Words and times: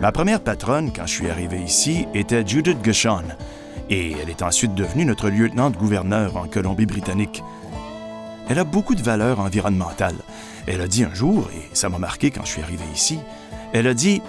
Ma 0.00 0.12
première 0.12 0.40
patronne, 0.40 0.92
quand 0.94 1.06
je 1.06 1.14
suis 1.14 1.30
arrivé 1.30 1.60
ici, 1.60 2.06
était 2.14 2.46
Judith 2.46 2.82
Gushon, 2.82 3.24
et 3.90 4.12
elle 4.12 4.30
est 4.30 4.42
ensuite 4.42 4.74
devenue 4.74 5.04
notre 5.04 5.28
lieutenant-gouverneur 5.28 6.36
en 6.36 6.46
Colombie-Britannique. 6.46 7.42
Elle 8.48 8.58
a 8.58 8.64
beaucoup 8.64 8.94
de 8.94 9.02
valeurs 9.02 9.40
environnementales. 9.40 10.18
Elle 10.66 10.80
a 10.80 10.88
dit 10.88 11.04
un 11.04 11.14
jour, 11.14 11.48
et 11.54 11.74
ça 11.74 11.88
m'a 11.88 11.98
marqué 11.98 12.30
quand 12.30 12.44
je 12.44 12.52
suis 12.52 12.62
arrivé 12.62 12.84
ici, 12.94 13.18
elle 13.72 13.86
a 13.86 13.94
dit 13.94 14.20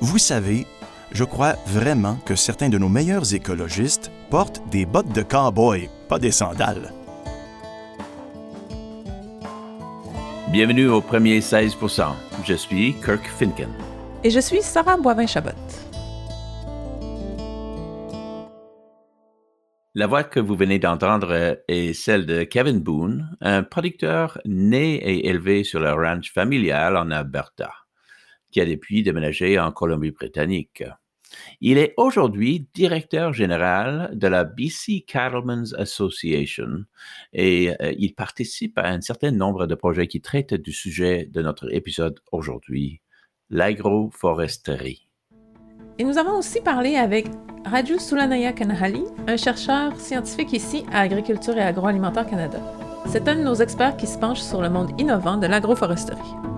Vous 0.00 0.18
savez, 0.18 0.66
je 1.12 1.24
crois 1.24 1.54
vraiment 1.66 2.16
que 2.24 2.36
certains 2.36 2.68
de 2.68 2.78
nos 2.78 2.88
meilleurs 2.88 3.34
écologistes 3.34 4.10
portent 4.30 4.62
des 4.70 4.84
bottes 4.84 5.12
de 5.14 5.22
cow-boy, 5.22 5.88
pas 6.08 6.18
des 6.18 6.32
sandales. 6.32 6.92
Bienvenue 10.54 10.86
au 10.86 11.00
premier 11.00 11.40
16% 11.40 12.14
Je 12.44 12.54
suis 12.54 12.94
Kirk 13.04 13.26
Finken. 13.26 13.68
Et 14.22 14.30
je 14.30 14.38
suis 14.38 14.62
Sarah 14.62 14.96
Boivin-Chabot. 14.96 15.50
La 19.96 20.06
voix 20.06 20.22
que 20.22 20.38
vous 20.38 20.54
venez 20.54 20.78
d'entendre 20.78 21.58
est 21.66 21.92
celle 21.92 22.24
de 22.24 22.44
Kevin 22.44 22.78
Boone, 22.78 23.36
un 23.40 23.64
producteur 23.64 24.38
né 24.44 24.94
et 24.94 25.26
élevé 25.26 25.64
sur 25.64 25.80
la 25.80 25.92
ranch 25.92 26.32
familiale 26.32 26.96
en 26.96 27.10
Alberta, 27.10 27.72
qui 28.52 28.60
a 28.60 28.64
depuis 28.64 29.02
déménagé 29.02 29.58
en 29.58 29.72
Colombie-Britannique. 29.72 30.84
Il 31.60 31.78
est 31.78 31.94
aujourd'hui 31.96 32.66
directeur 32.74 33.32
général 33.32 34.10
de 34.14 34.26
la 34.26 34.44
BC 34.44 35.04
Cattlemen's 35.06 35.74
Association 35.74 36.84
et 37.32 37.74
euh, 37.80 37.92
il 37.98 38.14
participe 38.14 38.78
à 38.78 38.88
un 38.88 39.00
certain 39.00 39.30
nombre 39.30 39.66
de 39.66 39.74
projets 39.74 40.06
qui 40.06 40.20
traitent 40.20 40.54
du 40.54 40.72
sujet 40.72 41.28
de 41.30 41.42
notre 41.42 41.72
épisode 41.72 42.20
aujourd'hui, 42.32 43.00
l'agroforesterie. 43.50 45.08
Et 45.98 46.04
nous 46.04 46.18
avons 46.18 46.38
aussi 46.38 46.60
parlé 46.60 46.96
avec 46.96 47.26
Raju 47.64 47.98
Sulanaya 47.98 48.52
Kanahali, 48.52 49.04
un 49.28 49.36
chercheur 49.36 49.98
scientifique 49.98 50.52
ici 50.52 50.84
à 50.92 51.00
Agriculture 51.00 51.56
et 51.56 51.62
Agroalimentaire 51.62 52.26
Canada. 52.26 52.58
C'est 53.06 53.28
un 53.28 53.36
de 53.36 53.42
nos 53.42 53.54
experts 53.54 53.96
qui 53.96 54.06
se 54.06 54.18
penche 54.18 54.40
sur 54.40 54.60
le 54.60 54.70
monde 54.70 54.90
innovant 55.00 55.36
de 55.36 55.46
l'agroforesterie. 55.46 56.53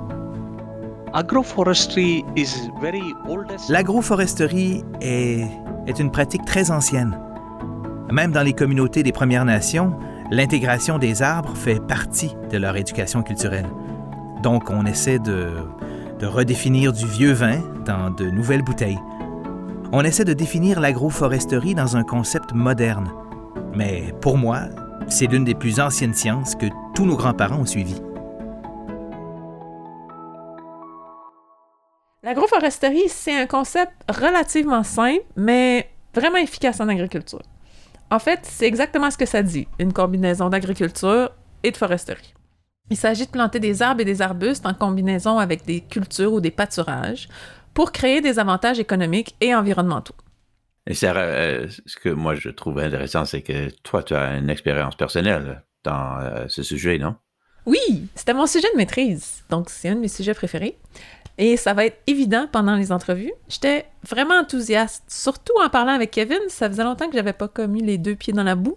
L'agroforesterie 3.70 4.84
est, 5.00 5.48
une 5.98 6.10
pratique 6.10 6.44
très 6.44 6.70
ancienne. 6.70 7.18
Même 8.12 8.32
dans 8.32 8.42
les 8.42 8.52
communautés 8.52 9.02
des 9.02 9.12
Premières 9.12 9.46
Nations, 9.46 9.98
l'intégration 10.30 10.98
des 10.98 11.22
arbres 11.22 11.56
fait 11.56 11.80
partie 11.80 12.36
de 12.52 12.58
leur 12.58 12.76
éducation 12.76 13.22
culturelle. 13.22 13.64
Donc 14.42 14.68
on 14.68 14.84
essaie 14.84 15.18
de 15.18 15.46
redéfinir 16.20 16.92
du 16.92 17.06
vieux 17.06 17.32
vin 17.32 17.60
dans 17.86 18.10
de 18.10 18.28
nouvelles 18.28 18.62
bouteilles. 18.62 19.00
On 19.92 20.04
essaie 20.04 20.24
de 20.24 20.34
définir 20.34 20.80
l'agroforesterie 20.80 21.74
dans 21.74 21.96
un 21.96 22.02
concept 22.02 22.52
moderne. 22.52 23.08
Mais 23.74 24.12
pour 24.20 24.36
moi, 24.36 24.64
c'est 25.08 25.28
l'une 25.28 25.44
des 25.44 25.54
plus 25.54 25.80
anciennes 25.80 26.12
sciences 26.12 26.54
que 26.54 26.66
tous 26.94 27.06
nos 27.06 27.16
grands-parents 27.16 27.60
ont 27.60 27.64
suivies. 27.64 28.02
L'agroforesterie, 32.26 33.08
c'est 33.08 33.40
un 33.40 33.46
concept 33.46 33.92
relativement 34.08 34.82
simple, 34.82 35.22
mais 35.36 35.88
vraiment 36.12 36.38
efficace 36.38 36.80
en 36.80 36.88
agriculture. 36.88 37.42
En 38.10 38.18
fait, 38.18 38.40
c'est 38.42 38.66
exactement 38.66 39.12
ce 39.12 39.16
que 39.16 39.26
ça 39.26 39.44
dit, 39.44 39.68
une 39.78 39.92
combinaison 39.92 40.48
d'agriculture 40.48 41.30
et 41.62 41.70
de 41.70 41.76
foresterie. 41.76 42.34
Il 42.90 42.96
s'agit 42.96 43.26
de 43.26 43.30
planter 43.30 43.60
des 43.60 43.80
arbres 43.80 44.00
et 44.00 44.04
des 44.04 44.22
arbustes 44.22 44.66
en 44.66 44.74
combinaison 44.74 45.38
avec 45.38 45.64
des 45.66 45.82
cultures 45.82 46.32
ou 46.32 46.40
des 46.40 46.50
pâturages 46.50 47.28
pour 47.74 47.92
créer 47.92 48.20
des 48.20 48.40
avantages 48.40 48.80
économiques 48.80 49.36
et 49.40 49.54
environnementaux. 49.54 50.16
Et 50.88 50.94
Sarah, 50.94 51.20
euh, 51.20 51.68
ce 51.86 51.96
que 51.96 52.08
moi 52.08 52.34
je 52.34 52.48
trouve 52.48 52.80
intéressant, 52.80 53.24
c'est 53.24 53.42
que 53.42 53.70
toi, 53.84 54.02
tu 54.02 54.16
as 54.16 54.36
une 54.36 54.50
expérience 54.50 54.96
personnelle 54.96 55.62
dans 55.84 56.18
euh, 56.18 56.46
ce 56.48 56.64
sujet, 56.64 56.98
non? 56.98 57.14
Oui, 57.66 58.08
c'était 58.16 58.34
mon 58.34 58.46
sujet 58.46 58.68
de 58.72 58.76
maîtrise, 58.76 59.44
donc 59.48 59.70
c'est 59.70 59.88
un 59.88 59.94
de 59.94 60.00
mes 60.00 60.08
sujets 60.08 60.34
préférés. 60.34 60.76
Et 61.38 61.56
ça 61.56 61.74
va 61.74 61.84
être 61.84 61.98
évident 62.06 62.48
pendant 62.50 62.76
les 62.76 62.92
entrevues. 62.92 63.32
J'étais 63.48 63.86
vraiment 64.08 64.36
enthousiaste, 64.36 65.04
surtout 65.08 65.52
en 65.62 65.68
parlant 65.68 65.92
avec 65.92 66.10
Kevin. 66.10 66.38
Ça 66.48 66.68
faisait 66.68 66.84
longtemps 66.84 67.08
que 67.08 67.16
j'avais 67.16 67.34
pas 67.34 67.48
commis 67.48 67.82
les 67.82 67.98
deux 67.98 68.14
pieds 68.14 68.32
dans 68.32 68.42
la 68.42 68.54
boue. 68.54 68.76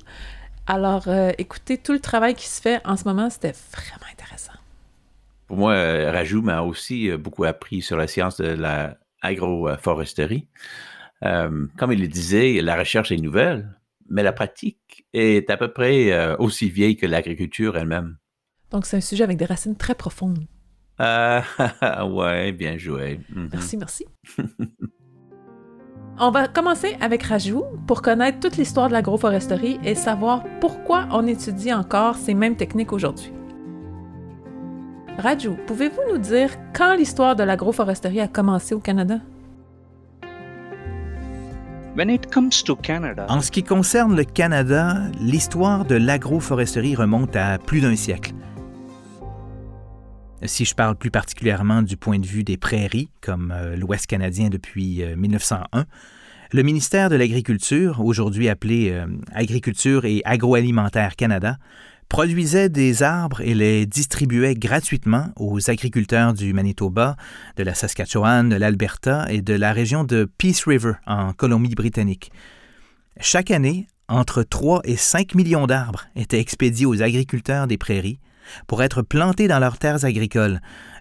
Alors, 0.67 1.07
euh, 1.07 1.31
écoutez, 1.37 1.77
tout 1.77 1.93
le 1.93 1.99
travail 1.99 2.35
qui 2.35 2.47
se 2.47 2.61
fait 2.61 2.79
en 2.85 2.97
ce 2.97 3.05
moment, 3.05 3.29
c'était 3.29 3.53
vraiment 3.71 4.05
intéressant. 4.11 4.53
Pour 5.47 5.57
moi, 5.57 5.73
euh, 5.73 6.11
Rajou 6.11 6.41
m'a 6.41 6.61
aussi 6.61 7.09
euh, 7.09 7.17
beaucoup 7.17 7.45
appris 7.45 7.81
sur 7.81 7.97
la 7.97 8.07
science 8.07 8.37
de 8.37 8.55
l'agroforesterie. 9.23 10.47
comme 11.21 11.91
il 11.91 12.01
le 12.01 12.07
disait, 12.07 12.61
la 12.61 12.75
recherche 12.75 13.11
est 13.11 13.17
nouvelle, 13.17 13.73
mais 14.09 14.21
la 14.21 14.33
pratique 14.33 15.05
est 15.13 15.49
à 15.49 15.57
peu 15.57 15.71
près 15.71 16.35
aussi 16.35 16.69
vieille 16.69 16.97
que 16.97 17.05
l'agriculture 17.07 17.77
elle-même. 17.77 18.17
Donc, 18.69 18.85
c'est 18.85 18.97
un 18.97 19.01
sujet 19.01 19.23
avec 19.23 19.37
des 19.37 19.45
racines 19.45 19.75
très 19.75 19.95
profondes. 19.95 20.45
Ah, 20.99 21.43
ouais, 22.05 22.51
bien 22.51 22.77
joué. 22.77 23.21
Mhm. 23.33 23.49
Merci, 23.53 23.77
merci. 23.77 24.05
on 26.19 26.31
va 26.31 26.47
commencer 26.47 26.97
avec 26.99 27.23
Rajou 27.23 27.63
pour 27.87 28.01
connaître 28.01 28.39
toute 28.41 28.57
l'histoire 28.57 28.89
de 28.89 28.93
l'agroforesterie 28.93 29.79
et 29.83 29.95
savoir 29.95 30.43
pourquoi 30.59 31.07
on 31.11 31.25
étudie 31.25 31.73
encore 31.73 32.15
ces 32.15 32.33
mêmes 32.33 32.57
techniques 32.57 32.91
aujourd'hui. 32.91 33.31
Rajou, 35.17 35.57
pouvez-vous 35.67 36.01
nous 36.11 36.17
dire 36.17 36.49
quand 36.73 36.95
l'histoire 36.95 37.35
de 37.35 37.43
l'agroforesterie 37.43 38.21
a 38.21 38.27
commencé 38.27 38.75
au 38.75 38.79
Canada? 38.79 39.19
En 43.27 43.41
ce 43.41 43.51
qui 43.51 43.63
concerne 43.63 44.15
le 44.15 44.23
Canada, 44.23 44.95
l'histoire 45.19 45.83
de 45.83 45.95
l'agroforesterie 45.95 46.95
remonte 46.95 47.35
à 47.35 47.57
plus 47.57 47.81
d'un 47.81 47.97
siècle. 47.97 48.31
Si 50.45 50.63
je 50.63 50.73
parle 50.73 50.95
plus 50.95 51.11
particulièrement 51.11 51.81
du 51.81 51.97
point 51.97 52.17
de 52.17 52.25
vue 52.25 52.43
des 52.43 52.55
prairies, 52.55 53.09
comme 53.21 53.51
euh, 53.53 53.75
l'Ouest 53.75 54.07
canadien 54.07 54.49
depuis 54.49 55.03
1901, 55.17 55.79
euh, 55.79 55.83
le 56.51 56.63
ministère 56.63 57.09
de 57.09 57.15
l'Agriculture, 57.15 57.99
aujourd'hui 57.99 58.47
appelé 58.47 58.91
euh, 58.91 59.05
Agriculture 59.33 60.05
et 60.05 60.21
Agroalimentaire 60.23 61.15
Canada, 61.15 61.57
produisait 62.07 62.69
des 62.69 63.03
arbres 63.03 63.41
et 63.41 63.53
les 63.53 63.85
distribuait 63.85 64.55
gratuitement 64.55 65.27
aux 65.35 65.69
agriculteurs 65.69 66.33
du 66.33 66.53
Manitoba, 66.53 67.17
de 67.57 67.63
la 67.63 67.75
Saskatchewan, 67.75 68.49
de 68.49 68.55
l'Alberta 68.55 69.27
et 69.29 69.41
de 69.41 69.53
la 69.53 69.73
région 69.73 70.05
de 70.05 70.27
Peace 70.37 70.63
River 70.65 70.93
en 71.05 71.33
Colombie-Britannique. 71.33 72.31
Chaque 73.19 73.51
année, 73.51 73.87
entre 74.07 74.41
3 74.41 74.81
et 74.85 74.95
5 74.95 75.35
millions 75.35 75.67
d'arbres 75.67 76.07
étaient 76.15 76.39
expédiés 76.39 76.87
aux 76.87 77.03
agriculteurs 77.03 77.67
des 77.67 77.77
prairies 77.77 78.19
pour 78.67 78.83
être 78.83 79.01
plantés 79.01 79.47
dans 79.47 79.59
leurs 79.59 79.77
terres 79.77 80.05
agricoles, 80.05 80.59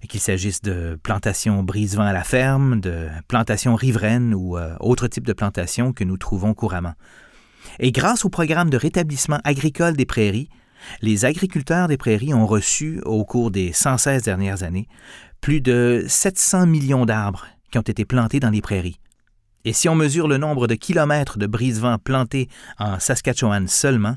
qu'il 0.09 0.21
s'agisse 0.21 0.63
de 0.63 0.99
plantations 1.03 1.63
brise-vent 1.63 2.05
à 2.05 2.13
la 2.13 2.25
ferme, 2.25 2.81
de 2.81 3.09
plantations 3.27 3.75
riveraines 3.75 4.35
ou 4.35 4.57
euh, 4.57 4.75
autres 4.81 5.09
types 5.09 5.27
de 5.27 5.33
plantations 5.33 5.93
que 5.93 6.05
nous 6.05 6.17
trouvons 6.17 6.55
couramment. 6.55 6.95
Et 7.79 7.93
grâce 7.93 8.25
au 8.25 8.29
programme 8.29 8.71
de 8.71 8.77
rétablissement 8.77 9.41
agricole 9.45 9.97
des 9.97 10.07
prairies, 10.07 10.49
les 11.03 11.25
agriculteurs 11.25 11.89
des 11.89 11.97
prairies 11.97 12.35
ont 12.35 12.47
reçu, 12.47 13.01
au 13.05 13.25
cours 13.25 13.51
des 13.51 13.73
116 13.73 14.23
dernières 14.23 14.63
années, 14.63 14.89
plus 15.41 15.61
de 15.61 16.05
700 16.07 16.67
millions 16.67 17.07
d'arbres 17.07 17.47
qui 17.71 17.79
ont 17.79 17.83
été 17.83 18.05
plantés 18.05 18.41
dans 18.41 18.51
les 18.51 18.63
prairies. 18.63 19.01
Et 19.65 19.73
si 19.73 19.89
on 19.89 19.95
mesure 19.95 20.29
le 20.29 20.39
nombre 20.39 20.67
de 20.67 20.75
kilomètres 20.75 21.39
de 21.39 21.47
brise-vent 21.47 21.99
plantés 21.99 22.49
en 22.79 22.99
Saskatchewan 22.99 23.69
seulement, 23.69 24.17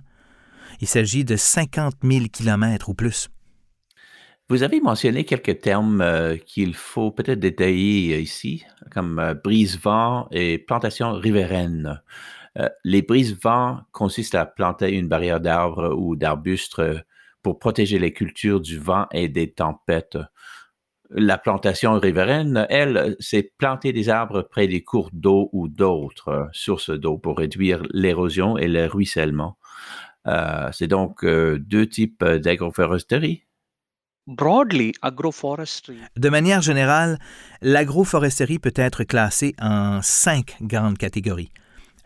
il 0.82 0.88
s'agit 0.88 1.24
de 1.24 1.36
50 1.36 1.96
000 2.04 2.26
kilomètres 2.32 2.90
ou 2.90 2.94
plus. 2.96 3.30
Vous 4.50 4.64
avez 4.64 4.82
mentionné 4.82 5.24
quelques 5.24 5.62
termes 5.62 6.02
euh, 6.02 6.36
qu'il 6.36 6.74
faut 6.74 7.12
peut-être 7.12 7.40
détailler 7.40 8.20
ici, 8.20 8.66
comme 8.92 9.18
euh, 9.20 9.34
brise-vent 9.34 10.28
et 10.32 10.58
plantation 10.58 11.14
riveraine. 11.14 12.02
Euh, 12.58 12.68
les 12.84 13.02
brise-vent 13.02 13.80
consistent 13.94 14.36
à 14.36 14.46
planter 14.46 14.92
une 14.92 15.08
barrière 15.08 15.40
d'arbres 15.40 15.96
ou 15.98 16.18
d'arbustes 16.18 16.82
pour 17.44 17.60
protéger 17.60 17.98
les 17.98 18.12
cultures 18.12 18.60
du 18.60 18.78
vent 18.78 19.08
et 19.14 19.30
des 19.30 19.54
tempêtes. 19.54 20.18
La 21.12 21.38
plantation 21.38 21.98
riveraine, 21.98 22.66
elle, 22.70 23.16
c'est 23.20 23.54
planter 23.58 23.94
des 23.94 24.10
arbres 24.10 24.42
près 24.42 24.68
des 24.68 24.84
cours 24.84 25.10
d'eau 25.14 25.50
ou 25.54 25.70
d'autres 25.70 26.50
sources 26.52 26.90
d'eau 26.90 27.18
pour 27.18 27.38
réduire 27.38 27.84
l'érosion 27.92 28.58
et 28.58 28.68
le 28.68 28.86
ruissellement. 28.86 29.58
Euh, 30.28 30.70
c'est 30.72 30.88
donc 30.88 31.24
euh, 31.24 31.58
deux 31.60 31.88
types 31.88 32.22
euh, 32.22 32.40
d'agroforesterie. 32.40 33.44
De 36.16 36.30
manière 36.30 36.62
générale, 36.62 37.18
l'agroforesterie 37.62 38.60
peut 38.60 38.74
être 38.76 39.04
classée 39.04 39.56
en 39.60 40.02
cinq 40.04 40.58
grandes 40.62 40.98
catégories. 40.98 41.52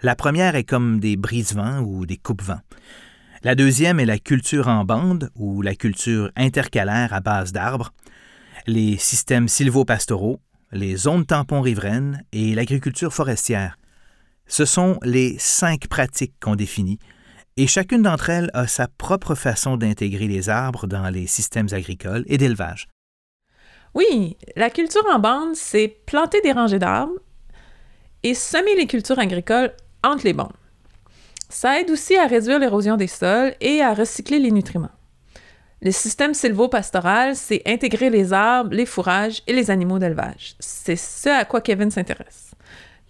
La 0.02 0.16
première 0.16 0.56
est 0.56 0.64
comme 0.64 1.00
des 1.00 1.18
brise-vents 1.18 1.80
ou 1.82 2.06
des 2.06 2.18
coupe-vents. 2.18 2.62
La 3.44 3.56
deuxième 3.56 4.00
est 4.00 4.06
la 4.06 4.18
culture 4.18 4.70
en 4.70 4.86
bande 4.86 5.30
ou 5.36 5.62
la 5.62 5.76
culture 5.76 6.32
intercalaire 6.36 7.14
à 7.14 7.20
base 7.20 7.52
d'arbres. 7.52 7.94
Les 8.66 8.98
systèmes 8.98 9.48
sylvopastoraux, 9.48 10.40
les 10.72 10.96
zones 10.96 11.26
tampons 11.26 11.62
riveraines 11.62 12.24
et 12.32 12.56
l'agriculture 12.56 13.14
forestière. 13.14 13.78
Ce 14.48 14.66
sont 14.66 15.00
les 15.04 15.36
cinq 15.38 15.88
pratiques 15.88 16.36
qu'on 16.40 16.56
définit, 16.56 17.00
et 17.58 17.68
chacune 17.68 18.02
d'entre 18.02 18.30
elles 18.30 18.50
a 18.54 18.68
sa 18.68 18.88
propre 18.88 19.36
façon 19.36 19.78
d'intégrer 19.78 20.28
les 20.28 20.50
arbres 20.50 20.88
dans 20.88 21.10
les 21.10 21.28
systèmes 21.28 21.70
agricoles 21.72 22.26
et 22.28 22.38
d'élevage. 22.38 22.88
Oui, 23.94 24.36
la 24.58 24.70
culture 24.70 25.06
en 25.10 25.20
bande, 25.20 25.56
c'est 25.56 25.88
planter 25.88 26.42
des 26.42 26.52
rangées 26.52 26.80
d'arbres 26.80 27.16
et 28.24 28.34
semer 28.34 28.76
les 28.76 28.88
cultures 28.88 29.20
agricoles 29.20 29.72
entre 30.04 30.26
les 30.26 30.34
bandes. 30.34 30.52
Ça 31.48 31.80
aide 31.80 31.90
aussi 31.92 32.18
à 32.18 32.28
réduire 32.28 32.60
l'érosion 32.60 32.98
des 32.98 33.08
sols 33.08 33.56
et 33.62 33.82
à 33.82 33.94
recycler 33.94 34.40
les 34.40 34.52
nutriments. 34.52 34.90
Le 35.82 35.92
système 35.92 36.34
sylvo-pastoral, 36.34 37.36
c'est 37.36 37.62
intégrer 37.66 38.10
les 38.10 38.34
arbres, 38.34 38.74
les 38.74 38.86
fourrages 38.86 39.44
et 39.48 39.54
les 39.54 39.72
animaux 39.72 40.00
d'élevage. 40.00 40.56
C'est 40.60 40.96
ce 40.96 41.30
à 41.30 41.46
quoi 41.46 41.62
Kevin 41.62 41.92
s'intéresse. 41.92 42.52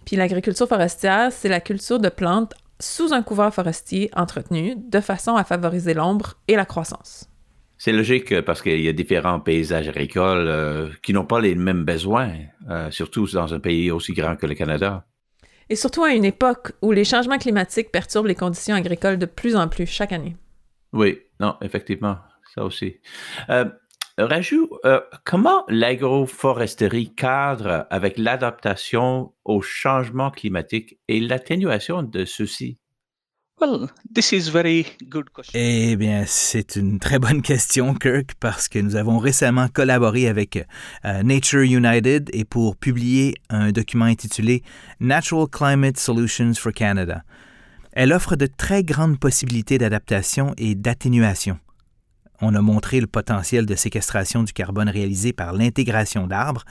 Puis 0.04 0.16
l'agriculture 0.16 0.68
forestière, 0.68 1.32
c'est 1.32 1.48
la 1.48 1.60
culture 1.60 1.98
de 1.98 2.08
plantes 2.08 2.54
sous 2.80 3.12
un 3.12 3.22
couvert 3.22 3.52
forestier 3.52 4.10
entretenu 4.14 4.74
de 4.76 5.00
façon 5.00 5.36
à 5.36 5.44
favoriser 5.44 5.94
l'ombre 5.94 6.34
et 6.48 6.56
la 6.56 6.64
croissance. 6.64 7.28
C'est 7.78 7.92
logique 7.92 8.32
euh, 8.32 8.42
parce 8.42 8.62
qu'il 8.62 8.80
y 8.80 8.88
a 8.88 8.92
différents 8.92 9.40
paysages 9.40 9.88
agricoles 9.88 10.48
euh, 10.48 10.88
qui 11.02 11.12
n'ont 11.12 11.26
pas 11.26 11.40
les 11.40 11.54
mêmes 11.54 11.84
besoins, 11.84 12.32
euh, 12.70 12.90
surtout 12.90 13.26
dans 13.32 13.52
un 13.52 13.60
pays 13.60 13.90
aussi 13.90 14.12
grand 14.12 14.36
que 14.36 14.46
le 14.46 14.54
Canada. 14.54 15.04
Et 15.68 15.76
surtout 15.76 16.04
à 16.04 16.12
une 16.12 16.24
époque 16.24 16.72
où 16.80 16.92
les 16.92 17.04
changements 17.04 17.38
climatiques 17.38 17.90
perturbent 17.90 18.28
les 18.28 18.34
conditions 18.34 18.74
agricoles 18.74 19.18
de 19.18 19.26
plus 19.26 19.56
en 19.56 19.68
plus 19.68 19.86
chaque 19.86 20.12
année. 20.12 20.36
Oui, 20.92 21.18
non, 21.40 21.56
effectivement, 21.60 22.18
ça 22.54 22.64
aussi. 22.64 23.00
Raju, 24.18 24.68
comment 25.24 25.64
l'agroforesterie 25.68 27.14
cadre 27.14 27.86
avec 27.90 28.16
l'adaptation 28.16 29.34
au 29.44 29.60
changement 29.60 30.30
climatique 30.30 30.98
et 31.08 31.20
l'atténuation 31.20 32.02
de 32.02 32.24
ceux-ci? 32.24 32.78
Eh 35.54 35.96
bien, 35.96 36.24
c'est 36.26 36.76
une 36.76 36.98
très 36.98 37.18
bonne 37.18 37.40
question, 37.40 37.94
Kirk, 37.94 38.34
parce 38.38 38.68
que 38.68 38.78
nous 38.78 38.96
avons 38.96 39.18
récemment 39.18 39.68
collaboré 39.68 40.28
avec 40.28 40.56
euh, 41.06 41.22
Nature 41.22 41.62
United 41.62 42.28
et 42.34 42.44
pour 42.44 42.76
publier 42.76 43.34
un 43.48 43.72
document 43.72 44.04
intitulé 44.04 44.62
Natural 45.00 45.46
Climate 45.48 45.96
Solutions 45.96 46.52
for 46.54 46.72
Canada. 46.72 47.22
Elle 47.92 48.12
offre 48.12 48.36
de 48.36 48.46
très 48.46 48.84
grandes 48.84 49.18
possibilités 49.18 49.78
d'adaptation 49.78 50.52
et 50.58 50.74
d'atténuation. 50.74 51.58
On 52.40 52.54
a 52.54 52.60
montré 52.60 53.00
le 53.00 53.06
potentiel 53.06 53.66
de 53.66 53.74
séquestration 53.74 54.42
du 54.42 54.52
carbone 54.52 54.88
réalisé 54.88 55.32
par 55.32 55.52
l'intégration 55.52 56.26
d'arbres, 56.26 56.64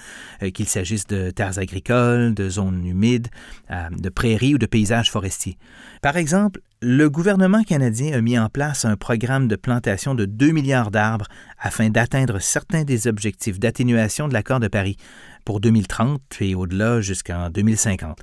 euh, 0.44 0.52
qu'il 0.52 0.68
s'agisse 0.68 1.08
de 1.08 1.32
terres 1.32 1.60
agricoles, 1.60 2.34
de 2.34 2.50
zones 2.50 2.86
humides, 2.86 3.28
euh, 3.72 3.90
de 3.92 4.10
prairies 4.10 4.56
ou 4.56 4.58
de 4.58 4.66
paysages 4.66 5.12
forestiers. 5.12 5.58
Par 6.02 6.18
exemple, 6.18 6.62
le 6.82 7.10
gouvernement 7.10 7.64
canadien 7.64 8.18
a 8.18 8.22
mis 8.22 8.38
en 8.38 8.50
place 8.50 8.86
un 8.86 8.96
programme 8.96 9.48
de 9.48 9.56
plantation 9.56 10.14
de 10.14 10.26
2 10.26 10.52
milliards 10.52 10.92
d'arbres 10.92 11.28
afin 11.60 11.90
d'atteindre 11.90 12.40
certains 12.40 12.84
des 12.84 13.08
objectifs 13.08 13.60
d'atténuation 13.60 14.28
de 14.28 14.34
l'accord 14.34 14.60
de 14.60 14.68
Paris 14.68 14.98
pour 15.46 15.60
2030 15.62 16.22
et 16.42 16.54
au-delà 16.54 17.02
jusqu'en 17.02 17.50
2050. 17.50 18.20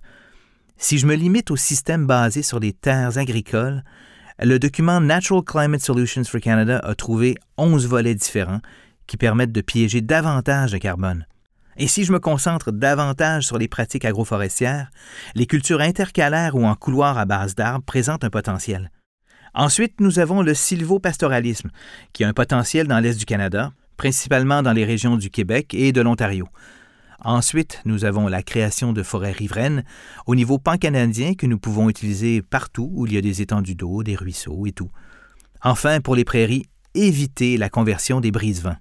Si 0.77 0.99
je 0.99 1.07
me 1.07 1.15
limite 1.15 1.51
au 1.51 1.57
système 1.57 2.07
basé 2.07 2.43
sur 2.43 2.61
les 2.61 2.73
terres 2.73 3.19
agricoles, 3.19 3.83
le 4.39 4.59
document 4.59 5.01
Natural 5.01 5.43
Climate 5.43 5.81
Solutions 5.81 6.25
for 6.25 6.41
Canada 6.41 6.79
a 6.79 6.95
trouvé 6.95 7.37
11 7.59 7.87
volets 7.87 8.15
différents 8.15 8.61
qui 9.07 9.17
permettent 9.17 9.53
de 9.53 9.61
piéger 9.61 10.01
davantage 10.01 10.73
de 10.73 10.79
carbone. 10.79 11.27
Et 11.77 11.87
si 11.87 12.05
je 12.05 12.13
me 12.13 12.21
concentre 12.21 12.71
davantage 12.71 13.47
sur 13.47 13.59
les 13.59 13.69
pratiques 13.69 14.05
agroforestières, 14.05 14.91
les 15.35 15.47
cultures 15.47 15.81
intercalaires 15.81 16.55
ou 16.55 16.65
en 16.65 16.75
couloir 16.75 17.19
à 17.19 17.25
base 17.25 17.55
d'arbres 17.55 17.85
présentent 17.85 18.25
un 18.25 18.31
potentiel. 18.31 18.91
Ensuite, 19.55 20.01
nous 20.01 20.19
avons 20.19 20.43
le 20.43 20.55
sylvopastoralisme, 20.55 21.71
qui 22.13 22.25
a 22.25 22.29
un 22.29 22.33
potentiel 22.33 22.87
dans 22.87 23.01
l'Est 23.01 23.19
du 23.19 23.27
Canada, 23.27 23.73
principalement 23.97 24.63
dans 24.63 24.73
les 24.73 24.85
régions 24.85 25.17
du 25.17 25.31
Québec 25.31 25.75
et 25.75 25.93
de 25.93 26.01
l'Ontario. 26.01 26.49
Ensuite, 27.25 27.81
nous 27.85 28.05
avons 28.05 28.27
la 28.27 28.43
création 28.43 28.93
de 28.93 29.03
forêts 29.05 29.33
riveraines 29.33 29.85
au 30.27 30.35
niveau 30.35 30.59
pan-canadien 30.59 31.35
que 31.35 31.47
nous 31.47 31.59
pouvons 31.59 31.89
utiliser 31.89 32.43
partout 32.43 32.91
où 32.93 33.07
il 33.07 33.13
y 33.13 33.17
a 33.17 33.21
des 33.21 33.41
étendues 33.41 33.77
d'eau, 33.77 34.03
des 34.03 34.17
ruisseaux 34.17 34.67
et 34.67 34.73
tout. 34.73 34.91
Enfin, 35.63 36.01
pour 36.01 36.17
les 36.17 36.25
prairies, 36.25 36.67
éviter 36.95 37.57
la 37.57 37.69
conversion 37.69 38.21
des 38.21 38.33
brise-vents. 38.33 38.77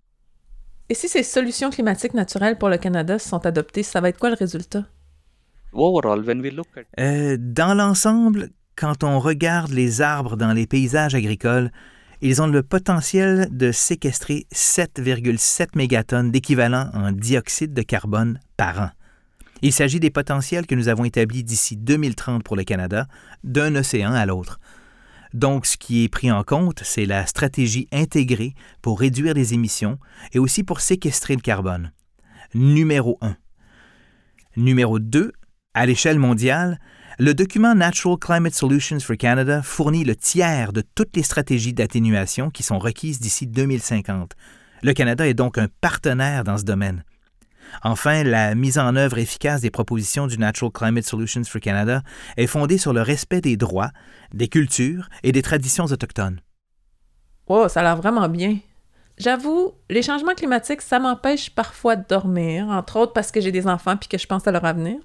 Et 0.89 0.95
si 0.95 1.07
ces 1.07 1.23
solutions 1.23 1.69
climatiques 1.69 2.15
naturelles 2.15 2.57
pour 2.57 2.69
le 2.69 2.77
Canada 2.77 3.19
sont 3.19 3.45
adoptées, 3.45 3.83
ça 3.83 4.01
va 4.01 4.09
être 4.09 4.17
quoi 4.17 4.29
le 4.29 4.35
résultat? 4.35 4.85
Euh, 6.99 7.37
dans 7.39 7.75
l'ensemble, 7.75 8.49
quand 8.75 9.03
on 9.03 9.19
regarde 9.19 9.71
les 9.71 10.01
arbres 10.01 10.35
dans 10.35 10.51
les 10.51 10.65
paysages 10.65 11.15
agricoles, 11.15 11.71
ils 12.21 12.41
ont 12.41 12.47
le 12.47 12.61
potentiel 12.61 13.49
de 13.51 13.71
séquestrer 13.71 14.45
7,7 14.53 15.69
mégatonnes 15.75 16.31
d'équivalent 16.31 16.89
en 16.93 17.11
dioxyde 17.11 17.73
de 17.73 17.81
carbone 17.81 18.39
par 18.57 18.79
an. 18.79 18.89
Il 19.63 19.73
s'agit 19.73 19.99
des 19.99 20.09
potentiels 20.09 20.65
que 20.67 20.75
nous 20.75 20.87
avons 20.87 21.03
établis 21.03 21.43
d'ici 21.43 21.77
2030 21.77 22.43
pour 22.43 22.55
le 22.55 22.63
Canada, 22.63 23.07
d'un 23.43 23.75
océan 23.75 24.13
à 24.13 24.25
l'autre. 24.25 24.59
Donc, 25.33 25.65
ce 25.65 25.77
qui 25.77 26.03
est 26.03 26.09
pris 26.09 26.31
en 26.31 26.43
compte, 26.43 26.81
c'est 26.83 27.05
la 27.05 27.25
stratégie 27.25 27.87
intégrée 27.91 28.53
pour 28.81 28.99
réduire 28.99 29.33
les 29.33 29.53
émissions 29.53 29.97
et 30.33 30.39
aussi 30.39 30.63
pour 30.63 30.81
séquestrer 30.81 31.35
le 31.35 31.41
carbone. 31.41 31.91
Numéro 32.53 33.17
1. 33.21 33.35
Numéro 34.57 34.99
2. 34.99 35.31
À 35.73 35.85
l'échelle 35.85 36.19
mondiale, 36.19 36.79
le 37.23 37.35
document 37.35 37.75
Natural 37.75 38.17
Climate 38.17 38.55
Solutions 38.55 38.99
for 38.99 39.15
Canada 39.15 39.61
fournit 39.61 40.03
le 40.03 40.15
tiers 40.15 40.73
de 40.73 40.81
toutes 40.81 41.15
les 41.15 41.21
stratégies 41.21 41.71
d'atténuation 41.71 42.49
qui 42.49 42.63
sont 42.63 42.79
requises 42.79 43.19
d'ici 43.19 43.45
2050. 43.45 44.31
Le 44.81 44.93
Canada 44.93 45.27
est 45.27 45.35
donc 45.35 45.59
un 45.59 45.67
partenaire 45.81 46.43
dans 46.43 46.57
ce 46.57 46.63
domaine. 46.63 47.03
Enfin, 47.83 48.23
la 48.23 48.55
mise 48.55 48.79
en 48.79 48.95
œuvre 48.95 49.19
efficace 49.19 49.61
des 49.61 49.69
propositions 49.69 50.25
du 50.25 50.39
Natural 50.39 50.71
Climate 50.71 51.03
Solutions 51.03 51.43
for 51.43 51.61
Canada 51.61 52.01
est 52.37 52.47
fondée 52.47 52.79
sur 52.79 52.91
le 52.91 53.03
respect 53.03 53.41
des 53.41 53.55
droits, 53.55 53.91
des 54.33 54.47
cultures 54.47 55.07
et 55.21 55.31
des 55.31 55.43
traditions 55.43 55.85
autochtones. 55.85 56.41
Oh, 57.45 57.67
ça 57.67 57.81
a 57.81 57.83
l'air 57.83 57.97
vraiment 57.97 58.29
bien. 58.29 58.57
J'avoue, 59.19 59.73
les 59.91 60.01
changements 60.01 60.33
climatiques, 60.33 60.81
ça 60.81 60.97
m'empêche 60.97 61.51
parfois 61.51 61.97
de 61.97 62.05
dormir, 62.09 62.67
entre 62.69 62.97
autres 62.97 63.13
parce 63.13 63.31
que 63.31 63.41
j'ai 63.41 63.51
des 63.51 63.67
enfants 63.67 63.95
puis 63.95 64.09
que 64.09 64.17
je 64.17 64.25
pense 64.25 64.47
à 64.47 64.51
leur 64.51 64.65
avenir. 64.65 64.97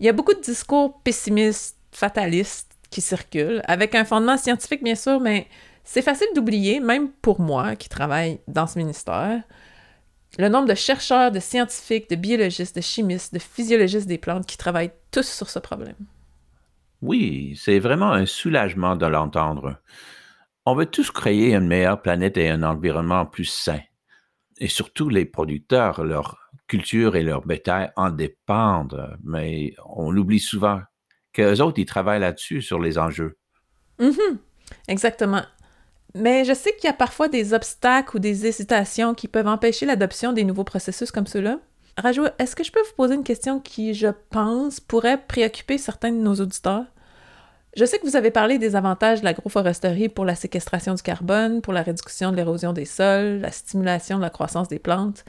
Il 0.00 0.06
y 0.06 0.08
a 0.08 0.12
beaucoup 0.12 0.34
de 0.34 0.40
discours 0.40 1.00
pessimistes, 1.02 1.76
fatalistes 1.92 2.72
qui 2.90 3.00
circulent, 3.00 3.62
avec 3.64 3.94
un 3.94 4.04
fondement 4.04 4.36
scientifique 4.36 4.82
bien 4.82 4.94
sûr, 4.94 5.20
mais 5.20 5.48
c'est 5.84 6.02
facile 6.02 6.28
d'oublier, 6.34 6.80
même 6.80 7.10
pour 7.10 7.40
moi 7.40 7.74
qui 7.76 7.88
travaille 7.88 8.40
dans 8.46 8.66
ce 8.66 8.78
ministère, 8.78 9.42
le 10.38 10.48
nombre 10.48 10.68
de 10.68 10.74
chercheurs, 10.74 11.32
de 11.32 11.40
scientifiques, 11.40 12.10
de 12.10 12.16
biologistes, 12.16 12.76
de 12.76 12.80
chimistes, 12.80 13.32
de 13.32 13.38
physiologistes 13.38 14.06
des 14.06 14.18
plantes 14.18 14.46
qui 14.46 14.58
travaillent 14.58 14.92
tous 15.10 15.26
sur 15.26 15.48
ce 15.48 15.58
problème. 15.58 15.96
Oui, 17.00 17.58
c'est 17.60 17.78
vraiment 17.78 18.12
un 18.12 18.26
soulagement 18.26 18.96
de 18.96 19.06
l'entendre. 19.06 19.80
On 20.66 20.74
veut 20.74 20.86
tous 20.86 21.10
créer 21.10 21.54
une 21.54 21.66
meilleure 21.66 22.02
planète 22.02 22.36
et 22.36 22.50
un 22.50 22.62
environnement 22.62 23.24
plus 23.24 23.46
sain. 23.46 23.80
Et 24.58 24.68
surtout 24.68 25.08
les 25.08 25.24
producteurs, 25.24 26.04
leur 26.04 26.47
culture 26.68 27.16
et 27.16 27.22
leur 27.22 27.44
bétail 27.44 27.90
en 27.96 28.10
dépendent, 28.10 29.16
mais 29.24 29.74
on 29.86 30.16
oublie 30.16 30.38
souvent 30.38 30.80
qu'eux 31.32 31.60
autres, 31.60 31.78
ils 31.78 31.86
travaillent 31.86 32.20
là-dessus, 32.20 32.62
sur 32.62 32.78
les 32.78 32.98
enjeux. 32.98 33.36
Mm-hmm. 33.98 34.36
Exactement. 34.88 35.42
Mais 36.14 36.44
je 36.44 36.54
sais 36.54 36.72
qu'il 36.74 36.84
y 36.84 36.90
a 36.90 36.94
parfois 36.94 37.28
des 37.28 37.52
obstacles 37.54 38.16
ou 38.16 38.20
des 38.20 38.46
hésitations 38.46 39.14
qui 39.14 39.28
peuvent 39.28 39.46
empêcher 39.46 39.86
l'adoption 39.86 40.32
des 40.32 40.44
nouveaux 40.44 40.64
processus 40.64 41.10
comme 41.10 41.26
ceux-là. 41.26 41.58
Rajou, 41.96 42.26
est-ce 42.38 42.54
que 42.54 42.64
je 42.64 42.70
peux 42.70 42.80
vous 42.80 42.94
poser 42.96 43.14
une 43.14 43.24
question 43.24 43.60
qui, 43.60 43.92
je 43.92 44.08
pense, 44.30 44.78
pourrait 44.78 45.20
préoccuper 45.26 45.78
certains 45.78 46.12
de 46.12 46.16
nos 46.16 46.36
auditeurs? 46.36 46.84
Je 47.76 47.84
sais 47.84 47.98
que 47.98 48.06
vous 48.06 48.16
avez 48.16 48.30
parlé 48.30 48.58
des 48.58 48.76
avantages 48.76 49.20
de 49.20 49.24
l'agroforesterie 49.24 50.08
pour 50.08 50.24
la 50.24 50.34
séquestration 50.34 50.94
du 50.94 51.02
carbone, 51.02 51.60
pour 51.60 51.72
la 51.72 51.82
réduction 51.82 52.30
de 52.30 52.36
l'érosion 52.36 52.72
des 52.72 52.84
sols, 52.84 53.40
la 53.40 53.50
stimulation 53.50 54.16
de 54.16 54.22
la 54.22 54.30
croissance 54.30 54.68
des 54.68 54.78
plantes. 54.78 55.24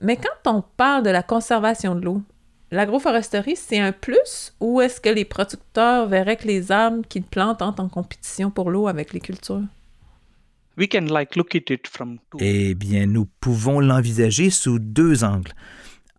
Mais 0.00 0.16
quand 0.16 0.50
on 0.50 0.62
parle 0.76 1.02
de 1.02 1.10
la 1.10 1.22
conservation 1.22 1.94
de 1.94 2.04
l'eau, 2.04 2.22
l'agroforesterie, 2.70 3.56
c'est 3.56 3.80
un 3.80 3.92
plus 3.92 4.54
ou 4.60 4.80
est-ce 4.80 5.00
que 5.00 5.08
les 5.08 5.24
producteurs 5.24 6.06
verraient 6.06 6.36
que 6.36 6.46
les 6.46 6.70
arbres 6.70 7.02
qu'ils 7.08 7.24
plantent 7.24 7.62
entrent 7.62 7.82
en 7.82 7.88
compétition 7.88 8.50
pour 8.50 8.70
l'eau 8.70 8.86
avec 8.86 9.12
les 9.12 9.20
cultures? 9.20 9.62
Eh 12.38 12.74
bien, 12.74 13.06
nous 13.06 13.26
pouvons 13.40 13.80
l'envisager 13.80 14.50
sous 14.50 14.78
deux 14.78 15.24
angles. 15.24 15.52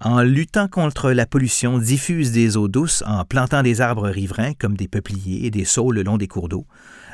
En 0.01 0.21
luttant 0.21 0.67
contre 0.67 1.11
la 1.11 1.25
pollution 1.25 1.77
diffuse 1.77 2.33
des 2.33 2.57
eaux 2.57 2.67
douces 2.67 3.03
en 3.05 3.23
plantant 3.23 3.63
des 3.63 3.79
arbres 3.79 4.09
riverains 4.09 4.53
comme 4.53 4.75
des 4.75 4.89
peupliers 4.89 5.45
et 5.45 5.51
des 5.51 5.65
saules 5.65 5.95
le 5.95 6.03
long 6.03 6.17
des 6.17 6.27
cours 6.27 6.49
d'eau, 6.49 6.65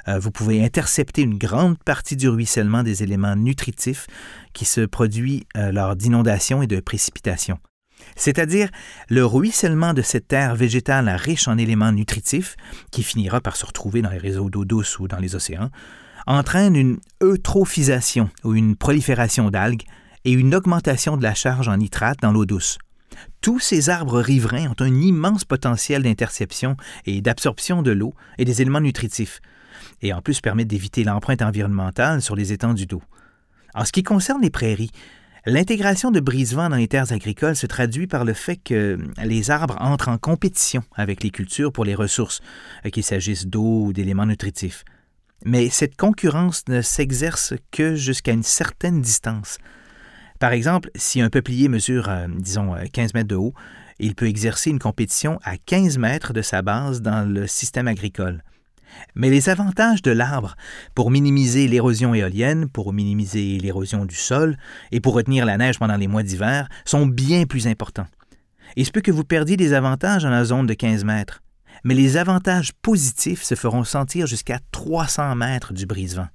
euh, 0.08 0.20
vous 0.20 0.32
pouvez 0.32 0.64
intercepter 0.64 1.22
une 1.22 1.38
grande 1.38 1.78
partie 1.84 2.16
du 2.16 2.30
ruissellement 2.30 2.84
des 2.84 3.04
éléments 3.04 3.36
nutritifs 3.36 4.08
qui 4.54 4.66
se 4.66 4.82
produit 4.82 5.48
euh, 5.58 5.72
lors 5.72 5.96
d'inondations 5.96 6.62
et 6.62 6.68
de 6.68 6.80
précipitations. 6.80 7.60
c'est-à-dire 8.16 8.70
le 9.10 9.26
ruissellement 9.26 9.94
de 9.94 10.02
cette 10.02 10.28
terre 10.28 10.56
végétale 10.56 11.10
riche 11.10 11.48
en 11.48 11.58
éléments 11.58 11.92
nutritifs, 11.92 12.56
qui 12.92 13.04
finira 13.04 13.42
par 13.42 13.56
se 13.56 13.66
retrouver 13.66 14.02
dans 14.02 14.12
les 14.12 14.18
réseaux 14.18 14.50
d'eau 14.50 14.66
douce 14.66 15.00
ou 15.00 15.08
dans 15.08 15.20
les 15.20 15.36
océans, 15.36 15.70
entraîne 16.28 16.76
une 16.76 17.00
eutrophisation 17.22 18.30
ou 18.44 18.54
une 18.54 18.76
prolifération 18.76 19.50
d'algues 19.50 19.84
et 20.24 20.32
une 20.32 20.56
augmentation 20.56 21.18
de 21.18 21.24
la 21.24 21.36
charge 21.36 21.68
en 21.68 21.78
nitrate 21.78 22.20
dans 22.22 22.32
l'eau 22.32 22.46
douce. 22.46 22.78
Tous 23.42 23.60
ces 23.60 23.90
arbres 23.90 24.20
riverains 24.20 24.70
ont 24.70 24.84
un 24.84 24.94
immense 25.02 25.46
potentiel 25.46 26.04
d'interception 26.04 26.76
et 27.06 27.22
d'absorption 27.22 27.82
de 27.82 27.92
l'eau 27.92 28.14
et 28.38 28.46
des 28.46 28.62
éléments 28.62 28.82
nutritifs, 28.82 29.40
et 30.02 30.14
en 30.14 30.22
plus 30.22 30.42
permettent 30.42 30.68
d'éviter 30.68 31.04
l'empreinte 31.04 31.42
environnementale 31.42 32.22
sur 32.22 32.36
les 32.36 32.54
étendues 32.54 32.86
d'eau. 32.86 33.04
En 33.74 33.86
ce 33.86 33.92
qui 33.92 34.04
concerne 34.04 34.42
les 34.42 34.50
prairies, 34.50 34.92
L'intégration 35.48 36.10
de 36.10 36.20
brise-vent 36.20 36.70
dans 36.70 36.76
les 36.76 36.88
terres 36.88 37.12
agricoles 37.12 37.56
se 37.56 37.68
traduit 37.68 38.08
par 38.08 38.26
le 38.26 38.34
fait 38.34 38.56
que 38.56 38.98
les 39.24 39.52
arbres 39.52 39.78
entrent 39.80 40.10
en 40.10 40.18
compétition 40.18 40.84
avec 40.96 41.22
les 41.22 41.30
cultures 41.30 41.72
pour 41.72 41.86
les 41.86 41.94
ressources, 41.94 42.42
qu'il 42.92 43.04
s'agisse 43.04 43.46
d'eau 43.46 43.84
ou 43.84 43.94
d'éléments 43.94 44.26
nutritifs. 44.26 44.84
Mais 45.46 45.70
cette 45.70 45.98
concurrence 45.98 46.64
ne 46.68 46.82
s'exerce 46.82 47.54
que 47.70 47.94
jusqu'à 47.94 48.32
une 48.32 48.42
certaine 48.42 49.04
distance. 49.04 49.60
Par 50.40 50.52
exemple, 50.52 50.90
si 50.96 51.22
un 51.22 51.30
peuplier 51.30 51.68
mesure, 51.68 52.10
euh, 52.10 52.26
disons, 52.28 52.76
15 52.92 53.14
mètres 53.14 53.28
de 53.28 53.36
haut, 53.36 53.54
il 54.00 54.16
peut 54.16 54.28
exercer 54.28 54.72
une 54.72 54.80
compétition 54.80 55.40
à 55.44 55.58
15 55.58 56.00
mètres 56.00 56.34
de 56.34 56.42
sa 56.42 56.64
base 56.64 57.04
dans 57.04 57.24
le 57.30 57.46
système 57.46 57.88
agricole. 57.88 58.44
Mais 59.16 59.30
les 59.30 59.50
avantages 59.50 60.02
de 60.02 60.12
l'arbre 60.12 60.56
pour 60.94 61.12
minimiser 61.12 61.68
l'érosion 61.68 62.14
éolienne, 62.14 62.68
pour 62.68 62.94
minimiser 62.94 63.58
l'érosion 63.60 64.06
du 64.06 64.16
sol 64.16 64.58
et 64.92 65.00
pour 65.00 65.14
retenir 65.14 65.46
la 65.46 65.58
neige 65.58 65.80
pendant 65.80 65.98
les 65.98 66.08
mois 66.08 66.24
d'hiver 66.24 66.68
sont 66.86 67.06
bien 67.06 67.46
plus 67.46 67.68
importants. 67.68 68.08
Il 68.76 68.86
se 68.86 68.92
peut 68.92 69.02
que 69.02 69.12
vous 69.12 69.24
perdiez 69.24 69.58
des 69.58 69.74
avantages 69.74 70.24
dans 70.24 70.30
la 70.30 70.46
zone 70.46 70.68
de 70.68 70.74
15 70.74 71.04
mètres, 71.04 71.42
mais 71.84 71.94
les 71.94 72.18
avantages 72.18 72.72
positifs 72.82 73.44
se 73.44 73.56
feront 73.56 73.84
sentir 73.84 74.28
jusqu'à 74.28 74.60
300 74.72 75.36
mètres 75.36 75.74
du 75.74 75.86
brise-vent. 75.86 76.28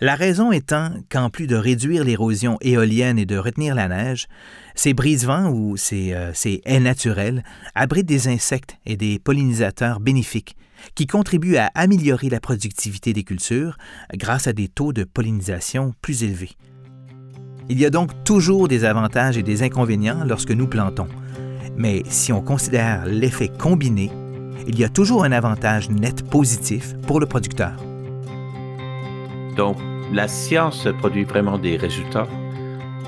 La 0.00 0.14
raison 0.14 0.52
étant 0.52 0.92
qu'en 1.10 1.28
plus 1.28 1.48
de 1.48 1.56
réduire 1.56 2.04
l'érosion 2.04 2.56
éolienne 2.60 3.18
et 3.18 3.26
de 3.26 3.36
retenir 3.36 3.74
la 3.74 3.88
neige, 3.88 4.28
ces 4.76 4.94
brise-vents 4.94 5.50
ou 5.50 5.76
ces, 5.76 6.12
euh, 6.12 6.32
ces 6.34 6.62
haies 6.64 6.78
naturelles 6.78 7.42
abritent 7.74 8.06
des 8.06 8.28
insectes 8.28 8.76
et 8.86 8.96
des 8.96 9.18
pollinisateurs 9.18 9.98
bénéfiques 9.98 10.56
qui 10.94 11.06
contribue 11.06 11.56
à 11.56 11.70
améliorer 11.74 12.28
la 12.28 12.40
productivité 12.40 13.12
des 13.12 13.24
cultures 13.24 13.76
grâce 14.14 14.46
à 14.46 14.52
des 14.52 14.68
taux 14.68 14.92
de 14.92 15.04
pollinisation 15.04 15.94
plus 16.02 16.22
élevés. 16.22 16.52
Il 17.68 17.78
y 17.78 17.84
a 17.84 17.90
donc 17.90 18.24
toujours 18.24 18.68
des 18.68 18.84
avantages 18.84 19.36
et 19.36 19.42
des 19.42 19.62
inconvénients 19.62 20.24
lorsque 20.24 20.52
nous 20.52 20.66
plantons, 20.66 21.08
mais 21.76 22.02
si 22.06 22.32
on 22.32 22.40
considère 22.40 23.04
l'effet 23.06 23.48
combiné, 23.48 24.10
il 24.66 24.78
y 24.78 24.84
a 24.84 24.88
toujours 24.88 25.24
un 25.24 25.32
avantage 25.32 25.90
net 25.90 26.28
positif 26.28 26.94
pour 27.06 27.20
le 27.20 27.26
producteur. 27.26 27.72
Donc, 29.56 29.76
la 30.12 30.28
science 30.28 30.88
produit 30.98 31.24
vraiment 31.24 31.58
des 31.58 31.76
résultats. 31.76 32.26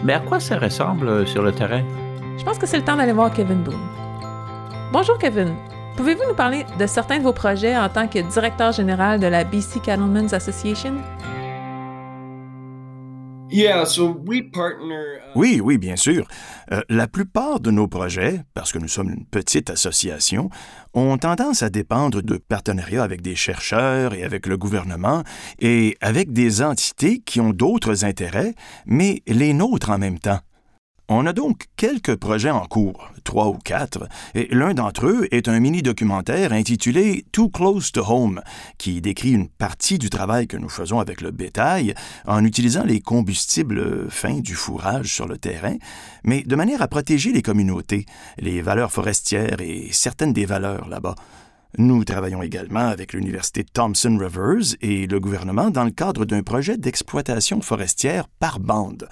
Mais 0.04 0.14
à 0.14 0.20
quoi 0.20 0.40
ça 0.40 0.58
ressemble 0.58 1.26
sur 1.26 1.42
le 1.42 1.52
terrain? 1.52 1.82
Je 2.38 2.44
pense 2.44 2.58
que 2.58 2.66
c'est 2.66 2.78
le 2.78 2.84
temps 2.84 2.96
d'aller 2.96 3.12
voir 3.12 3.32
Kevin 3.32 3.62
Boone. 3.62 3.74
Bonjour 4.92 5.18
Kevin, 5.18 5.54
Pouvez-vous 6.00 6.28
nous 6.30 6.34
parler 6.34 6.64
de 6.78 6.86
certains 6.86 7.18
de 7.18 7.24
vos 7.24 7.34
projets 7.34 7.76
en 7.76 7.90
tant 7.90 8.08
que 8.08 8.20
directeur 8.20 8.72
général 8.72 9.20
de 9.20 9.26
la 9.26 9.44
BC 9.44 9.80
Cattlemen's 9.84 10.32
Association? 10.32 10.94
Uh, 13.52 13.84
oui, 15.34 15.60
oui, 15.62 15.76
bien 15.76 15.96
sûr. 15.96 16.26
Euh, 16.72 16.80
la 16.88 17.06
plupart 17.06 17.60
de 17.60 17.70
nos 17.70 17.86
projets, 17.86 18.40
parce 18.54 18.72
que 18.72 18.78
nous 18.78 18.88
sommes 18.88 19.10
une 19.10 19.26
petite 19.26 19.68
association, 19.68 20.48
ont 20.94 21.18
tendance 21.18 21.62
à 21.62 21.68
dépendre 21.68 22.22
de 22.22 22.38
partenariats 22.38 23.02
avec 23.02 23.20
des 23.20 23.36
chercheurs 23.36 24.14
et 24.14 24.24
avec 24.24 24.46
le 24.46 24.56
gouvernement 24.56 25.22
et 25.58 25.98
avec 26.00 26.32
des 26.32 26.62
entités 26.62 27.18
qui 27.18 27.42
ont 27.42 27.50
d'autres 27.50 28.06
intérêts, 28.06 28.54
mais 28.86 29.20
les 29.26 29.52
nôtres 29.52 29.90
en 29.90 29.98
même 29.98 30.18
temps. 30.18 30.40
On 31.12 31.26
a 31.26 31.32
donc 31.32 31.64
quelques 31.74 32.14
projets 32.14 32.52
en 32.52 32.66
cours, 32.66 33.10
trois 33.24 33.48
ou 33.48 33.54
quatre, 33.54 34.08
et 34.36 34.46
l'un 34.54 34.74
d'entre 34.74 35.08
eux 35.08 35.26
est 35.32 35.48
un 35.48 35.58
mini-documentaire 35.58 36.52
intitulé 36.52 37.24
Too 37.32 37.48
Close 37.48 37.90
to 37.90 38.04
Home, 38.06 38.40
qui 38.78 39.00
décrit 39.00 39.32
une 39.32 39.48
partie 39.48 39.98
du 39.98 40.08
travail 40.08 40.46
que 40.46 40.56
nous 40.56 40.68
faisons 40.68 41.00
avec 41.00 41.20
le 41.20 41.32
bétail 41.32 41.94
en 42.28 42.44
utilisant 42.44 42.84
les 42.84 43.00
combustibles 43.00 44.08
fins 44.08 44.38
du 44.38 44.54
fourrage 44.54 45.12
sur 45.12 45.26
le 45.26 45.36
terrain, 45.36 45.74
mais 46.22 46.44
de 46.44 46.54
manière 46.54 46.80
à 46.80 46.86
protéger 46.86 47.32
les 47.32 47.42
communautés, 47.42 48.06
les 48.38 48.62
valeurs 48.62 48.92
forestières 48.92 49.60
et 49.60 49.88
certaines 49.90 50.32
des 50.32 50.46
valeurs 50.46 50.88
là-bas. 50.88 51.16
Nous 51.76 52.04
travaillons 52.04 52.42
également 52.42 52.86
avec 52.86 53.14
l'Université 53.14 53.64
Thomson 53.64 54.16
Rivers 54.16 54.76
et 54.80 55.08
le 55.08 55.18
gouvernement 55.18 55.70
dans 55.70 55.84
le 55.84 55.90
cadre 55.90 56.24
d'un 56.24 56.44
projet 56.44 56.76
d'exploitation 56.76 57.60
forestière 57.62 58.28
par 58.38 58.60
bande. 58.60 59.08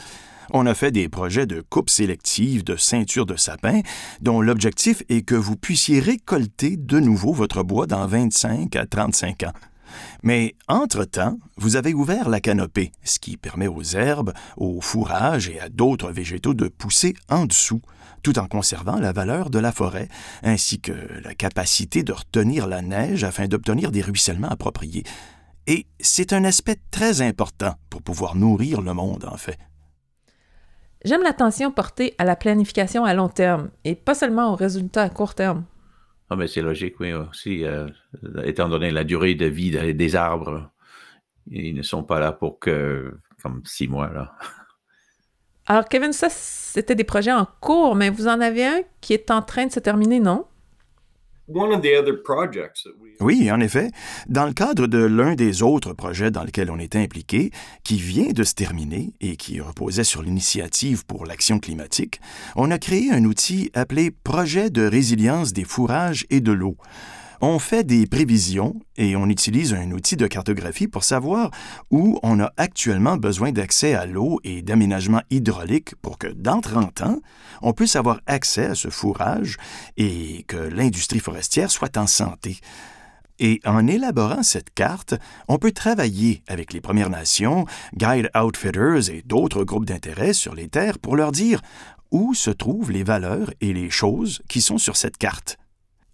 On 0.50 0.64
a 0.64 0.74
fait 0.74 0.90
des 0.90 1.08
projets 1.08 1.46
de 1.46 1.60
coupe 1.60 1.90
sélective 1.90 2.64
de 2.64 2.76
ceintures 2.76 3.26
de 3.26 3.36
sapin 3.36 3.82
dont 4.22 4.40
l'objectif 4.40 5.02
est 5.10 5.22
que 5.22 5.34
vous 5.34 5.56
puissiez 5.56 6.00
récolter 6.00 6.76
de 6.78 6.98
nouveau 7.00 7.32
votre 7.32 7.62
bois 7.62 7.86
dans 7.86 8.06
25 8.06 8.74
à 8.76 8.86
35 8.86 9.42
ans. 9.42 9.52
Mais 10.22 10.54
entre-temps, 10.68 11.38
vous 11.56 11.76
avez 11.76 11.92
ouvert 11.92 12.28
la 12.28 12.40
canopée, 12.40 12.92
ce 13.04 13.18
qui 13.18 13.36
permet 13.36 13.68
aux 13.68 13.82
herbes, 13.82 14.32
aux 14.56 14.80
fourrages 14.80 15.48
et 15.48 15.60
à 15.60 15.68
d'autres 15.68 16.10
végétaux 16.10 16.54
de 16.54 16.68
pousser 16.68 17.14
en 17.28 17.46
dessous, 17.46 17.82
tout 18.22 18.38
en 18.38 18.46
conservant 18.46 18.98
la 18.98 19.12
valeur 19.12 19.50
de 19.50 19.58
la 19.58 19.72
forêt, 19.72 20.08
ainsi 20.42 20.80
que 20.80 20.92
la 21.22 21.34
capacité 21.34 22.02
de 22.02 22.12
retenir 22.12 22.66
la 22.66 22.82
neige 22.82 23.24
afin 23.24 23.48
d'obtenir 23.48 23.90
des 23.90 24.02
ruissellements 24.02 24.48
appropriés. 24.48 25.04
Et 25.66 25.86
c'est 26.00 26.32
un 26.32 26.44
aspect 26.44 26.78
très 26.90 27.20
important 27.20 27.74
pour 27.90 28.02
pouvoir 28.02 28.34
nourrir 28.34 28.80
le 28.80 28.94
monde, 28.94 29.26
en 29.30 29.36
fait. 29.36 29.58
J'aime 31.04 31.22
l'attention 31.22 31.70
portée 31.70 32.14
à 32.18 32.24
la 32.24 32.36
planification 32.36 33.04
à 33.04 33.14
long 33.14 33.28
terme 33.28 33.70
et 33.84 33.94
pas 33.94 34.14
seulement 34.14 34.52
aux 34.52 34.56
résultats 34.56 35.02
à 35.02 35.10
court 35.10 35.34
terme. 35.34 35.64
Ah, 36.30 36.36
mais 36.36 36.48
c'est 36.48 36.60
logique, 36.60 36.98
oui, 37.00 37.12
aussi. 37.12 37.64
Euh, 37.64 37.88
étant 38.44 38.68
donné 38.68 38.90
la 38.90 39.04
durée 39.04 39.34
de 39.34 39.46
vie 39.46 39.94
des 39.94 40.16
arbres, 40.16 40.70
ils 41.50 41.74
ne 41.74 41.82
sont 41.82 42.02
pas 42.02 42.20
là 42.20 42.32
pour 42.32 42.58
que, 42.58 43.14
comme 43.42 43.62
six 43.64 43.88
mois, 43.88 44.10
là. 44.12 44.34
Alors, 45.66 45.86
Kevin, 45.86 46.12
ça, 46.12 46.28
c'était 46.30 46.94
des 46.94 47.04
projets 47.04 47.32
en 47.32 47.46
cours, 47.60 47.94
mais 47.94 48.08
vous 48.08 48.26
en 48.26 48.40
avez 48.40 48.66
un 48.66 48.80
qui 49.02 49.12
est 49.12 49.30
en 49.30 49.42
train 49.42 49.66
de 49.66 49.72
se 49.72 49.80
terminer, 49.80 50.18
non? 50.18 50.46
Oui, 53.20 53.50
en 53.50 53.58
effet. 53.58 53.90
Dans 54.28 54.46
le 54.46 54.52
cadre 54.52 54.86
de 54.86 54.98
l'un 54.98 55.34
des 55.34 55.62
autres 55.62 55.92
projets 55.92 56.30
dans 56.30 56.44
lesquels 56.44 56.70
on 56.70 56.78
était 56.78 57.02
impliqué, 57.02 57.50
qui 57.82 57.96
vient 57.96 58.30
de 58.32 58.44
se 58.44 58.54
terminer 58.54 59.12
et 59.20 59.36
qui 59.36 59.60
reposait 59.60 60.04
sur 60.04 60.22
l'initiative 60.22 61.04
pour 61.04 61.26
l'action 61.26 61.58
climatique, 61.58 62.20
on 62.54 62.70
a 62.70 62.78
créé 62.78 63.10
un 63.10 63.24
outil 63.24 63.70
appelé 63.74 64.12
Projet 64.12 64.70
de 64.70 64.82
résilience 64.82 65.52
des 65.52 65.64
fourrages 65.64 66.26
et 66.30 66.40
de 66.40 66.52
l'eau. 66.52 66.76
On 67.40 67.58
fait 67.58 67.84
des 67.84 68.06
prévisions 68.06 68.80
et 68.96 69.14
on 69.16 69.28
utilise 69.28 69.72
un 69.72 69.90
outil 69.92 70.16
de 70.16 70.26
cartographie 70.26 70.88
pour 70.88 71.04
savoir 71.04 71.50
où 71.90 72.18
on 72.22 72.40
a 72.40 72.52
actuellement 72.56 73.16
besoin 73.16 73.52
d'accès 73.52 73.94
à 73.94 74.06
l'eau 74.06 74.40
et 74.42 74.62
d'aménagement 74.62 75.22
hydraulique 75.30 75.94
pour 76.02 76.18
que 76.18 76.26
dans 76.26 76.60
30 76.60 77.02
ans, 77.02 77.18
on 77.62 77.72
puisse 77.72 77.94
avoir 77.96 78.20
accès 78.26 78.66
à 78.66 78.74
ce 78.74 78.88
fourrage 78.88 79.56
et 79.96 80.44
que 80.48 80.56
l'industrie 80.56 81.20
forestière 81.20 81.70
soit 81.70 81.96
en 81.96 82.08
santé. 82.08 82.58
Et 83.38 83.60
en 83.64 83.86
élaborant 83.86 84.42
cette 84.42 84.74
carte, 84.74 85.14
on 85.46 85.58
peut 85.58 85.72
travailler 85.72 86.42
avec 86.48 86.72
les 86.72 86.80
Premières 86.80 87.10
Nations, 87.10 87.66
Guide 87.94 88.30
Outfitters 88.36 89.10
et 89.10 89.22
d'autres 89.24 89.64
groupes 89.64 89.86
d'intérêt 89.86 90.32
sur 90.32 90.54
les 90.54 90.68
terres 90.68 90.98
pour 90.98 91.16
leur 91.16 91.32
dire 91.32 91.60
où 92.10 92.34
se 92.34 92.50
trouvent 92.50 92.90
les 92.90 93.04
valeurs 93.04 93.50
et 93.60 93.72
les 93.72 93.90
choses 93.90 94.42
qui 94.48 94.60
sont 94.60 94.78
sur 94.78 94.96
cette 94.96 95.18
carte. 95.18 95.56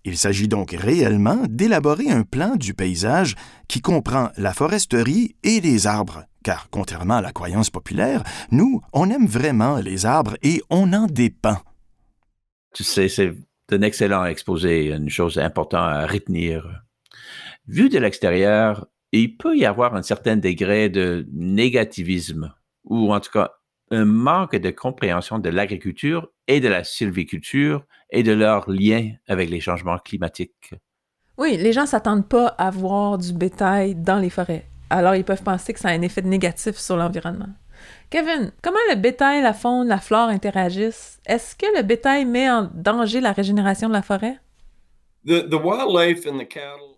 Il 0.07 0.19
s'agit 0.19 0.49
donc 0.49 0.73
réellement 0.73 1.45
d'élaborer 1.49 2.11
un 2.11 2.25
plan 2.25 2.57
du 2.57 2.75
paysage 2.75 3.37
qui 3.69 3.81
comprend 3.81 4.29
la 4.37 4.53
foresterie 4.53 5.35
et 5.43 5.61
les 5.61 5.87
arbres, 5.87 6.25
car 6.43 6.69
contrairement 6.71 7.17
à 7.17 7.23
la 7.23 7.33
croyance 7.33 7.71
populaire, 7.71 8.23
nous, 8.51 8.83
on 8.93 9.09
aime 9.09 9.27
vraiment 9.27 9.77
les 9.77 10.05
arbres 10.05 10.37
et 10.43 10.61
on 10.69 10.93
en 10.93 11.07
dépend. 11.07 11.57
Tu 12.75 12.85
sais, 12.85 13.09
c'est 13.09 13.33
un 13.71 13.81
excellent 13.81 14.27
exposé, 14.27 14.89
une 14.89 15.09
chose 15.09 15.39
importante 15.39 15.89
à 15.89 16.07
retenir. 16.07 16.84
Vu 17.67 17.89
de 17.89 17.99
l'extérieur, 17.99 18.87
il 19.13 19.37
peut 19.37 19.57
y 19.57 19.65
avoir 19.65 19.95
un 19.95 20.03
certain 20.03 20.37
degré 20.37 20.89
de 20.89 21.27
négativisme, 21.33 22.53
ou 22.85 23.13
en 23.15 23.21
tout 23.21 23.31
cas 23.31 23.53
un 23.91 24.05
manque 24.05 24.57
de 24.57 24.71
compréhension 24.71 25.39
de 25.39 25.49
l'agriculture 25.49 26.29
et 26.47 26.61
de 26.61 26.69
la 26.69 26.85
sylviculture 26.85 27.85
et 28.11 28.23
de 28.23 28.33
leur 28.33 28.69
lien 28.69 29.13
avec 29.29 29.51
les 29.51 29.61
changements 29.61 29.99
climatiques. 29.99 30.75
Oui, 31.39 31.57
les 31.57 31.73
gens 31.73 31.87
s'attendent 31.87 32.29
pas 32.29 32.49
à 32.49 32.71
voir 32.71 33.19
du 33.19 33.33
bétail 33.33 33.95
dans 33.95 34.19
les 34.19 34.31
forêts. 34.31 34.67
Alors, 34.91 35.15
ils 35.15 35.25
peuvent 35.25 35.43
penser 35.43 35.73
que 35.73 35.81
ça 35.81 35.89
a 35.89 35.93
un 35.93 36.03
effet 36.03 36.23
négatif 36.23 36.77
sur 36.77 36.97
l'environnement. 36.97 37.49
Kevin, 38.11 38.53
comment 38.63 38.77
le 38.91 38.97
bétail, 38.97 39.43
la 39.43 39.53
faune, 39.53 39.89
la 39.89 39.99
flore 39.99 40.29
interagissent? 40.29 41.19
Est-ce 41.27 41.57
que 41.57 41.67
le 41.77 41.83
bétail 41.83 42.25
met 42.25 42.51
en 42.51 42.71
danger 42.75 43.21
la 43.21 43.33
régénération 43.33 43.89
de 43.89 43.95
la 43.95 44.03
forêt? 44.03 44.39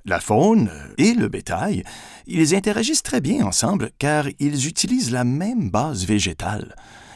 La 0.05 0.21
faune 0.21 0.71
et 0.99 1.15
le 1.15 1.29
bétail, 1.29 1.85
ils 2.27 2.55
interagissent 2.55 3.03
très 3.03 3.21
bien 3.21 3.45
ensemble 3.47 3.91
car 3.99 4.27
ils 4.39 4.67
utilisent 4.67 5.13
la 5.13 5.25
même 5.25 5.71
base 5.71 6.07
végétale. 6.07 6.75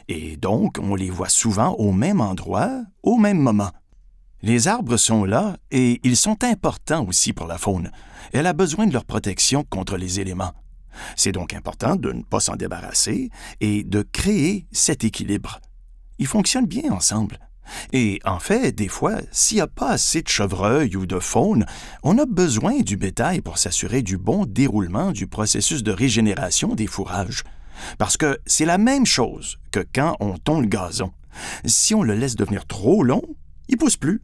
Et 0.09 0.37
donc, 0.37 0.79
on 0.81 0.95
les 0.95 1.11
voit 1.11 1.29
souvent 1.29 1.73
au 1.75 1.93
même 1.93 2.21
endroit, 2.21 2.83
au 3.03 3.17
même 3.17 3.39
moment. 3.39 3.71
Les 4.43 4.69
arbres 4.69 4.97
sont 4.97 5.25
là 5.25 5.57
et 5.71 6.01
ils 6.03 6.17
sont 6.17 6.45
importants 6.45 7.07
aussi 7.07 7.33
pour 7.33 7.47
la 7.47 7.59
faune. 7.59 7.91
Elle 8.33 8.47
a 8.47 8.53
besoin 8.53 8.87
de 8.87 8.93
leur 8.93 9.05
protection 9.05 9.65
contre 9.69 9.97
les 9.97 10.21
éléments. 10.21 10.53
C'est 11.17 11.33
donc 11.33 11.55
important 11.55 11.97
de 11.97 12.13
ne 12.13 12.23
pas 12.23 12.41
s'en 12.41 12.57
débarrasser 12.57 13.31
et 13.61 13.85
de 13.85 14.03
créer 14.03 14.67
cet 14.73 15.05
équilibre. 15.05 15.61
Ils 16.19 16.27
fonctionnent 16.27 16.67
bien 16.67 16.91
ensemble. 16.93 17.39
Et 17.93 18.21
en 18.25 18.39
fait, 18.39 18.73
des 18.73 18.89
fois, 18.89 19.17
s'il 19.31 19.57
n'y 19.57 19.63
a 19.63 19.67
pas 19.67 19.91
assez 19.91 20.23
de 20.23 20.29
chevreuils 20.29 20.97
ou 20.97 21.07
de 21.07 21.19
faune, 21.19 21.67
on 22.03 22.19
a 22.19 22.27
besoin 22.27 22.81
du 22.81 22.97
bétail 22.97 23.41
pour 23.41 23.59
s'assurer 23.59 24.03
du 24.03 24.19
bon 24.19 24.47
déroulement 24.47 25.13
du 25.13 25.27
processus 25.27 25.83
de 25.83 25.93
régénération 25.93 26.75
des 26.75 26.87
fourrages. 26.87 27.45
Parce 27.99 28.17
que 28.17 28.39
c'est 28.47 28.65
la 28.65 28.79
même 28.79 29.07
chose 29.07 29.59
que 29.71 29.85
quand 29.95 30.17
on 30.21 30.37
tond 30.37 30.61
le 30.61 30.67
gazon. 30.67 31.13
Si 31.65 31.95
on 31.95 32.03
le 32.03 32.15
laisse 32.15 32.37
devenir 32.37 32.67
trop 32.67 33.03
long, 33.03 33.23
il 33.69 33.77
pousse 33.77 33.97
plus. 33.97 34.21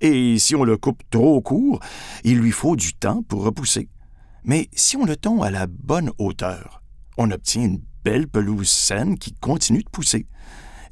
Et 0.00 0.38
si 0.38 0.54
on 0.54 0.64
le 0.64 0.76
coupe 0.76 1.02
trop 1.10 1.40
court, 1.40 1.80
il 2.24 2.38
lui 2.38 2.52
faut 2.52 2.76
du 2.76 2.94
temps 2.94 3.22
pour 3.22 3.42
repousser. 3.42 3.88
Mais 4.44 4.68
si 4.72 4.96
on 4.96 5.04
le 5.04 5.16
tond 5.16 5.42
à 5.42 5.50
la 5.50 5.66
bonne 5.66 6.10
hauteur, 6.18 6.82
on 7.18 7.30
obtient 7.30 7.64
une 7.64 7.82
belle 8.04 8.28
pelouse 8.28 8.70
saine 8.70 9.18
qui 9.18 9.34
continue 9.34 9.82
de 9.82 9.90
pousser. 9.90 10.26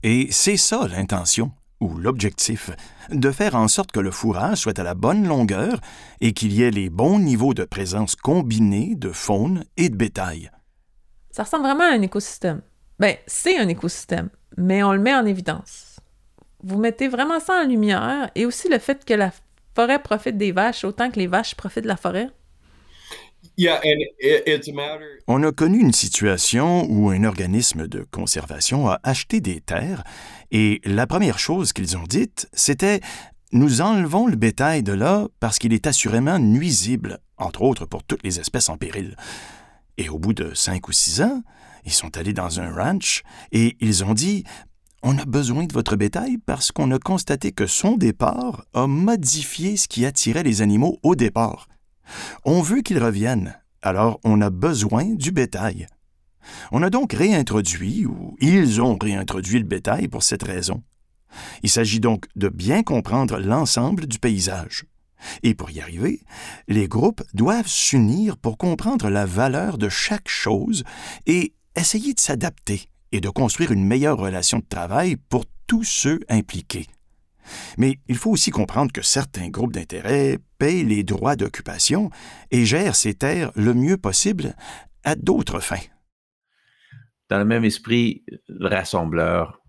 Et 0.02 0.28
c'est 0.30 0.58
ça 0.58 0.86
l'intention, 0.88 1.52
ou 1.80 1.97
l'objectif, 1.97 2.70
de 3.11 3.30
faire 3.30 3.54
en 3.54 3.68
sorte 3.68 3.92
que 3.92 4.00
le 4.00 4.11
fourrage 4.11 4.58
soit 4.58 4.78
à 4.78 4.82
la 4.82 4.94
bonne 4.94 5.26
longueur 5.26 5.80
et 6.20 6.32
qu'il 6.32 6.52
y 6.52 6.62
ait 6.62 6.70
les 6.70 6.90
bons 6.90 7.18
niveaux 7.18 7.54
de 7.54 7.64
présence 7.64 8.16
combinés 8.16 8.94
de 8.94 9.11
faune 9.11 9.64
et 9.76 9.88
de 9.88 9.97
bétail. 9.97 10.50
Ça 11.30 11.44
ressemble 11.44 11.64
vraiment 11.64 11.85
à 11.85 11.94
un 11.94 12.02
écosystème. 12.02 12.62
Ben, 12.99 13.14
c'est 13.26 13.58
un 13.58 13.68
écosystème, 13.68 14.28
mais 14.56 14.82
on 14.82 14.92
le 14.92 14.99
met 14.99 15.14
en 15.14 15.25
évidence. 15.25 16.00
Vous 16.62 16.78
mettez 16.78 17.06
vraiment 17.06 17.38
ça 17.38 17.62
en 17.62 17.68
lumière 17.68 18.30
et 18.35 18.44
aussi 18.44 18.68
le 18.68 18.78
fait 18.78 19.04
que 19.04 19.14
la 19.14 19.30
forêt 19.75 20.02
profite 20.02 20.37
des 20.37 20.50
vaches 20.50 20.85
autant 20.85 21.11
que 21.11 21.20
les 21.20 21.28
vaches 21.28 21.54
profitent 21.54 21.85
de 21.85 21.88
la 21.88 21.97
forêt. 21.97 22.30
On 25.26 25.42
a 25.42 25.50
connu 25.50 25.80
une 25.80 25.92
situation 25.92 26.86
où 26.88 27.10
un 27.10 27.24
organisme 27.24 27.88
de 27.88 28.06
conservation 28.10 28.88
a 28.88 29.00
acheté 29.02 29.40
des 29.40 29.60
terres 29.60 30.04
et 30.52 30.80
la 30.84 31.08
première 31.08 31.40
chose 31.40 31.72
qu'ils 31.72 31.96
ont 31.96 32.04
dite, 32.04 32.48
c'était 32.52 33.00
Nous 33.50 33.80
enlevons 33.80 34.28
le 34.28 34.36
bétail 34.36 34.84
de 34.84 34.92
là 34.92 35.26
parce 35.40 35.58
qu'il 35.58 35.72
est 35.72 35.88
assurément 35.88 36.38
nuisible, 36.38 37.18
entre 37.36 37.62
autres 37.62 37.84
pour 37.84 38.04
toutes 38.04 38.22
les 38.22 38.38
espèces 38.38 38.68
en 38.68 38.76
péril. 38.76 39.16
Et 39.96 40.08
au 40.08 40.20
bout 40.20 40.34
de 40.34 40.54
cinq 40.54 40.86
ou 40.88 40.92
six 40.92 41.20
ans, 41.20 41.42
ils 41.84 41.92
sont 41.92 42.16
allés 42.16 42.32
dans 42.32 42.60
un 42.60 42.72
ranch 42.72 43.22
et 43.50 43.76
ils 43.80 44.04
ont 44.04 44.14
dit 44.14 44.44
On 45.02 45.18
a 45.18 45.24
besoin 45.24 45.64
de 45.64 45.72
votre 45.72 45.96
bétail 45.96 46.38
parce 46.38 46.70
qu'on 46.70 46.92
a 46.92 46.98
constaté 47.00 47.50
que 47.50 47.66
son 47.66 47.96
départ 47.96 48.66
a 48.72 48.86
modifié 48.86 49.76
ce 49.76 49.88
qui 49.88 50.06
attirait 50.06 50.44
les 50.44 50.62
animaux 50.62 50.98
au 51.02 51.16
départ. 51.16 51.66
On 52.44 52.62
veut 52.62 52.82
qu'ils 52.82 53.02
reviennent, 53.02 53.56
alors 53.82 54.20
on 54.24 54.40
a 54.40 54.50
besoin 54.50 55.04
du 55.04 55.32
bétail. 55.32 55.86
On 56.72 56.82
a 56.82 56.90
donc 56.90 57.12
réintroduit, 57.12 58.06
ou 58.06 58.36
ils 58.40 58.80
ont 58.80 58.96
réintroduit 59.00 59.58
le 59.58 59.64
bétail 59.64 60.08
pour 60.08 60.22
cette 60.22 60.42
raison. 60.42 60.82
Il 61.62 61.68
s'agit 61.68 62.00
donc 62.00 62.26
de 62.36 62.48
bien 62.48 62.82
comprendre 62.82 63.38
l'ensemble 63.38 64.06
du 64.06 64.18
paysage. 64.18 64.84
Et 65.42 65.54
pour 65.54 65.70
y 65.70 65.80
arriver, 65.80 66.22
les 66.68 66.88
groupes 66.88 67.22
doivent 67.35 67.66
s'unir 67.66 68.37
pour 68.37 68.56
comprendre 68.56 69.11
la 69.11 69.26
valeur 69.26 69.76
de 69.76 69.88
chaque 69.88 70.28
chose 70.28 70.85
et 71.26 71.54
essayer 71.76 72.14
de 72.14 72.20
s'adapter 72.20 72.88
et 73.12 73.20
de 73.20 73.28
construire 73.28 73.72
une 73.72 73.85
meilleure 73.85 74.18
relation 74.18 74.59
de 74.59 74.66
travail 74.68 75.16
pour 75.16 75.44
tous 75.66 75.85
ceux 75.85 76.20
impliqués. 76.28 76.87
Mais 77.76 77.98
il 78.08 78.16
faut 78.16 78.30
aussi 78.30 78.50
comprendre 78.50 78.92
que 78.92 79.02
certains 79.02 79.48
groupes 79.48 79.72
d'intérêt 79.72 80.38
payent 80.58 80.84
les 80.84 81.04
droits 81.04 81.37
d'occupation 81.37 82.11
et 82.50 82.64
gèrent 82.64 82.96
ces 82.96 83.14
terres 83.14 83.52
le 83.54 83.74
mieux 83.74 83.96
possible 83.96 84.54
à 85.04 85.14
d'autres 85.14 85.61
fins. 85.61 85.76
Dans 87.28 87.38
le 87.38 87.44
même 87.44 87.64
esprit 87.64 88.24
rassembleur, 88.61 89.61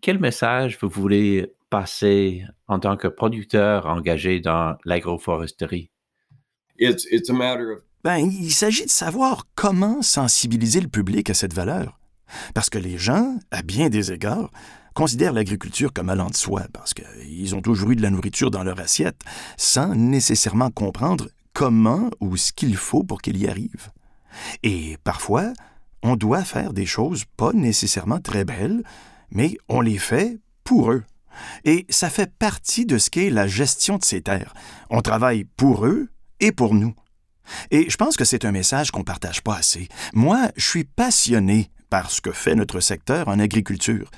quel 0.00 0.18
message 0.18 0.78
vous 0.80 0.88
voulez 0.88 1.52
passer 1.70 2.44
en 2.66 2.78
tant 2.78 2.96
que 2.96 3.08
producteur 3.08 3.86
engagé 3.86 4.40
dans 4.40 4.76
l'agroforesterie? 4.84 5.90
Ben, 8.04 8.18
il 8.18 8.52
s'agit 8.52 8.84
de 8.84 8.90
savoir 8.90 9.46
comment 9.54 10.02
sensibiliser 10.02 10.80
le 10.80 10.88
public 10.88 11.30
à 11.30 11.34
cette 11.34 11.52
valeur. 11.52 11.98
Parce 12.54 12.70
que 12.70 12.78
les 12.78 12.98
gens, 12.98 13.38
à 13.50 13.62
bien 13.62 13.88
des 13.88 14.12
égards, 14.12 14.50
considèrent 14.98 15.32
l'agriculture 15.32 15.92
comme 15.92 16.08
allant 16.08 16.28
de 16.28 16.34
soi, 16.34 16.64
parce 16.72 16.92
qu'ils 16.92 17.54
ont 17.54 17.60
toujours 17.60 17.92
eu 17.92 17.94
de 17.94 18.02
la 18.02 18.10
nourriture 18.10 18.50
dans 18.50 18.64
leur 18.64 18.80
assiette, 18.80 19.20
sans 19.56 19.94
nécessairement 19.94 20.72
comprendre 20.72 21.28
comment 21.52 22.10
ou 22.18 22.36
ce 22.36 22.52
qu'il 22.52 22.76
faut 22.76 23.04
pour 23.04 23.22
qu'il 23.22 23.36
y 23.36 23.46
arrive. 23.46 23.92
Et 24.64 24.96
parfois, 25.04 25.52
on 26.02 26.16
doit 26.16 26.42
faire 26.42 26.72
des 26.72 26.84
choses 26.84 27.26
pas 27.36 27.52
nécessairement 27.52 28.18
très 28.18 28.44
belles, 28.44 28.82
mais 29.30 29.56
on 29.68 29.80
les 29.82 29.98
fait 29.98 30.40
pour 30.64 30.90
eux. 30.90 31.04
Et 31.64 31.86
ça 31.90 32.10
fait 32.10 32.32
partie 32.36 32.84
de 32.84 32.98
ce 32.98 33.08
qu'est 33.08 33.30
la 33.30 33.46
gestion 33.46 33.98
de 33.98 34.04
ces 34.04 34.22
terres. 34.22 34.52
On 34.90 35.00
travaille 35.00 35.44
pour 35.44 35.86
eux 35.86 36.08
et 36.40 36.50
pour 36.50 36.74
nous. 36.74 36.92
Et 37.70 37.88
je 37.88 37.96
pense 37.96 38.16
que 38.16 38.24
c'est 38.24 38.44
un 38.44 38.50
message 38.50 38.90
qu'on 38.90 39.00
ne 39.00 39.04
partage 39.04 39.42
pas 39.42 39.58
assez. 39.58 39.86
Moi, 40.12 40.50
je 40.56 40.66
suis 40.66 40.84
passionné 40.84 41.70
par 41.88 42.10
ce 42.10 42.20
que 42.20 42.32
fait 42.32 42.56
notre 42.56 42.80
secteur 42.80 43.28
en 43.28 43.38
agriculture. 43.38 44.10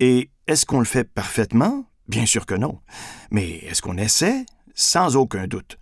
Et 0.00 0.30
est-ce 0.46 0.66
qu'on 0.66 0.78
le 0.78 0.84
fait 0.84 1.04
parfaitement? 1.04 1.86
Bien 2.08 2.26
sûr 2.26 2.46
que 2.46 2.54
non. 2.54 2.80
Mais 3.30 3.58
est-ce 3.58 3.82
qu'on 3.82 3.96
essaie? 3.96 4.44
Sans 4.74 5.16
aucun 5.16 5.46
doute. 5.46 5.78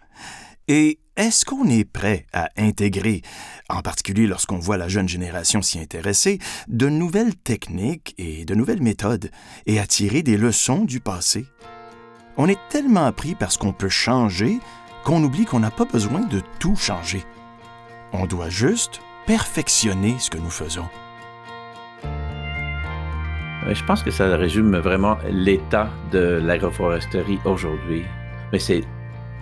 Et 0.69 1.01
est-ce 1.17 1.45
qu'on 1.45 1.69
est 1.69 1.85
prêt 1.85 2.27
à 2.33 2.49
intégrer, 2.57 3.23
en 3.69 3.83
particulier 3.83 4.27
lorsqu'on 4.27 4.59
voit 4.59 4.77
la 4.77 4.89
jeune 4.89 5.09
génération 5.09 5.61
s'y 5.61 5.79
intéresser, 5.79 6.39
de 6.69 6.89
nouvelles 6.89 7.35
techniques 7.35 8.15
et 8.19 8.45
de 8.45 8.55
nouvelles 8.55 8.83
méthodes 8.83 9.31
et 9.67 9.79
à 9.79 9.87
tirer 9.87 10.23
des 10.23 10.37
leçons 10.37 10.85
du 10.85 11.01
passé? 11.01 11.45
On 12.37 12.49
est 12.49 12.59
tellement 12.71 13.05
appris 13.05 13.35
par 13.35 13.53
ce 13.53 13.59
qu'on 13.59 13.73
peut 13.73 13.91
changer 13.91 14.59
qu'on 15.05 15.23
oublie 15.23 15.45
qu'on 15.45 15.61
n'a 15.61 15.71
pas 15.71 15.85
besoin 15.85 16.21
de 16.21 16.41
tout 16.59 16.77
changer. 16.77 17.25
On 18.13 18.27
doit 18.27 18.51
juste 18.51 19.01
perfectionner 19.27 20.17
ce 20.19 20.31
que 20.31 20.39
nous 20.39 20.51
faisons. 20.51 20.89
Je 23.69 23.85
pense 23.85 24.03
que 24.03 24.11
ça 24.11 24.37
résume 24.37 24.77
vraiment 24.79 25.17
l'état 25.31 25.89
de 26.11 26.41
l'agroforesterie 26.43 27.39
aujourd'hui. 27.45 28.05
Mais 28.53 28.59
c'est 28.59 28.83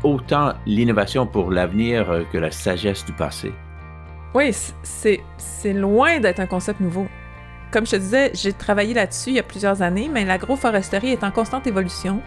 autant 0.02 0.54
l'innovation 0.66 1.26
pour 1.26 1.50
l'avenir 1.50 2.11
euh, 2.11 2.22
que 2.33 2.38
la 2.38 2.50
sagesse 2.50 3.04
du 3.04 3.12
passé. 3.12 3.52
Oui, 4.35 4.54
c'est 4.83 5.72
loin 5.72 6.20
d'être 6.20 6.40
un 6.40 6.46
concept 6.46 6.80
nouveau. 6.80 7.06
Comme 7.72 7.87
je 7.87 7.92
te 7.92 7.96
disais, 7.96 8.30
j'ai 8.35 8.52
travaillé 8.52 8.94
là-dessus 8.94 9.30
il 9.30 9.37
y 9.37 9.40
a 9.40 9.44
plusieurs 9.44 9.83
années, 9.83 10.09
mais 10.12 10.24
l'agroforesterie 10.24 11.11
est 11.11 11.24
en 11.24 11.30
constante 11.30 11.66
évolution. 11.66 12.20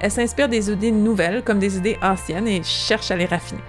Elle 0.00 0.10
s'inspire 0.10 0.48
des 0.48 0.70
idées 0.70 0.92
nouvelles 0.92 1.42
comme 1.42 1.58
des 1.58 1.76
idées 1.76 1.98
anciennes 2.02 2.48
et 2.48 2.62
cherche 2.62 3.10
à 3.10 3.16
les 3.16 3.26
raffiner. 3.26 3.62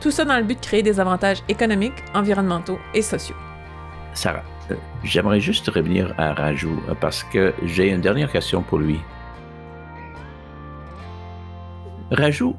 Tout 0.00 0.10
ça 0.10 0.24
dans 0.24 0.36
le 0.36 0.44
but 0.44 0.60
de 0.60 0.64
créer 0.64 0.82
des 0.82 1.00
avantages 1.00 1.42
économiques, 1.48 2.04
environnementaux 2.14 2.78
et 2.94 3.02
sociaux. 3.02 3.36
Sarah, 4.14 4.38
euh, 4.38 4.57
j'aimerais 5.04 5.40
juste 5.40 5.68
revenir 5.68 6.14
à 6.18 6.32
Rajou 6.34 6.80
euh, 6.88 6.94
parce 6.94 7.24
que 7.24 7.54
j'ai 7.64 7.90
une 7.90 8.00
dernière 8.00 8.30
question 8.30 8.62
pour 8.62 8.78
lui. 8.78 8.98
Rajou, 12.10 12.56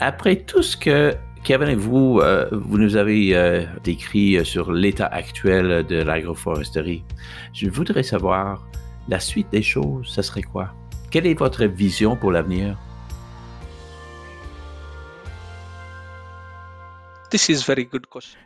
après 0.00 0.36
tout 0.36 0.62
ce 0.62 0.76
que 0.76 1.14
Kevin 1.42 1.68
et 1.68 1.74
vous, 1.74 2.20
euh, 2.20 2.48
vous 2.52 2.78
nous 2.78 2.96
avez 2.96 3.66
décrit 3.82 4.44
sur 4.46 4.72
l'état 4.72 5.06
actuel 5.06 5.84
de 5.84 6.02
l'agroforesterie, 6.02 7.04
je 7.52 7.68
voudrais 7.68 8.02
savoir 8.02 8.64
la 9.08 9.20
suite 9.20 9.50
des 9.50 9.62
choses, 9.62 10.06
ce 10.08 10.22
serait 10.22 10.42
quoi? 10.42 10.72
Quelle 11.10 11.26
est 11.26 11.38
votre 11.38 11.64
vision 11.64 12.16
pour 12.16 12.32
l'avenir? 12.32 12.76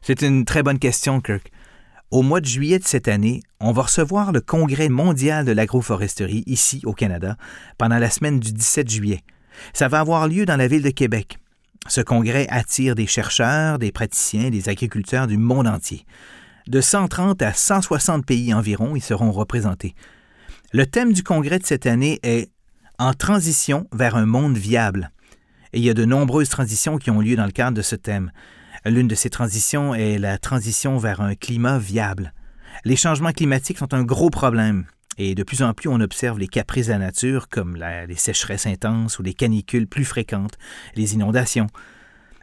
C'est 0.00 0.22
une 0.22 0.44
très 0.44 0.62
bonne 0.62 0.78
question, 0.78 1.20
Kirk. 1.20 1.50
Au 2.10 2.22
mois 2.22 2.40
de 2.40 2.46
juillet 2.46 2.78
de 2.78 2.86
cette 2.86 3.06
année, 3.06 3.42
on 3.60 3.70
va 3.72 3.82
recevoir 3.82 4.32
le 4.32 4.40
Congrès 4.40 4.88
mondial 4.88 5.44
de 5.44 5.52
l'agroforesterie 5.52 6.42
ici 6.46 6.80
au 6.86 6.94
Canada 6.94 7.36
pendant 7.76 7.98
la 7.98 8.08
semaine 8.08 8.40
du 8.40 8.54
17 8.54 8.88
juillet. 8.88 9.20
Ça 9.74 9.88
va 9.88 10.00
avoir 10.00 10.26
lieu 10.26 10.46
dans 10.46 10.56
la 10.56 10.68
ville 10.68 10.82
de 10.82 10.88
Québec. 10.88 11.36
Ce 11.86 12.00
congrès 12.00 12.46
attire 12.48 12.94
des 12.94 13.06
chercheurs, 13.06 13.78
des 13.78 13.92
praticiens, 13.92 14.48
des 14.48 14.70
agriculteurs 14.70 15.26
du 15.26 15.36
monde 15.36 15.66
entier. 15.66 16.06
De 16.66 16.80
130 16.80 17.42
à 17.42 17.52
160 17.52 18.24
pays 18.24 18.54
environ 18.54 18.96
y 18.96 19.02
seront 19.02 19.30
représentés. 19.30 19.94
Le 20.72 20.86
thème 20.86 21.12
du 21.12 21.22
congrès 21.22 21.58
de 21.58 21.66
cette 21.66 21.86
année 21.86 22.20
est 22.22 22.50
En 22.98 23.12
transition 23.12 23.86
vers 23.92 24.16
un 24.16 24.26
monde 24.26 24.56
viable. 24.56 25.12
Et 25.74 25.78
il 25.78 25.84
y 25.84 25.90
a 25.90 25.94
de 25.94 26.06
nombreuses 26.06 26.48
transitions 26.48 26.96
qui 26.96 27.10
ont 27.10 27.20
lieu 27.20 27.36
dans 27.36 27.44
le 27.44 27.52
cadre 27.52 27.76
de 27.76 27.82
ce 27.82 27.96
thème. 27.96 28.32
L'une 28.84 29.08
de 29.08 29.14
ces 29.14 29.30
transitions 29.30 29.94
est 29.94 30.18
la 30.18 30.38
transition 30.38 30.98
vers 30.98 31.20
un 31.20 31.34
climat 31.34 31.78
viable. 31.78 32.32
Les 32.84 32.96
changements 32.96 33.32
climatiques 33.32 33.78
sont 33.78 33.94
un 33.94 34.04
gros 34.04 34.30
problème. 34.30 34.86
Et 35.18 35.34
de 35.34 35.42
plus 35.42 35.62
en 35.62 35.74
plus, 35.74 35.88
on 35.88 36.00
observe 36.00 36.38
les 36.38 36.46
caprices 36.46 36.86
de 36.86 36.92
la 36.92 36.98
nature, 36.98 37.48
comme 37.48 37.76
les 37.76 38.14
sécheresses 38.14 38.66
intenses 38.66 39.18
ou 39.18 39.22
les 39.22 39.34
canicules 39.34 39.88
plus 39.88 40.04
fréquentes, 40.04 40.56
les 40.94 41.14
inondations. 41.14 41.66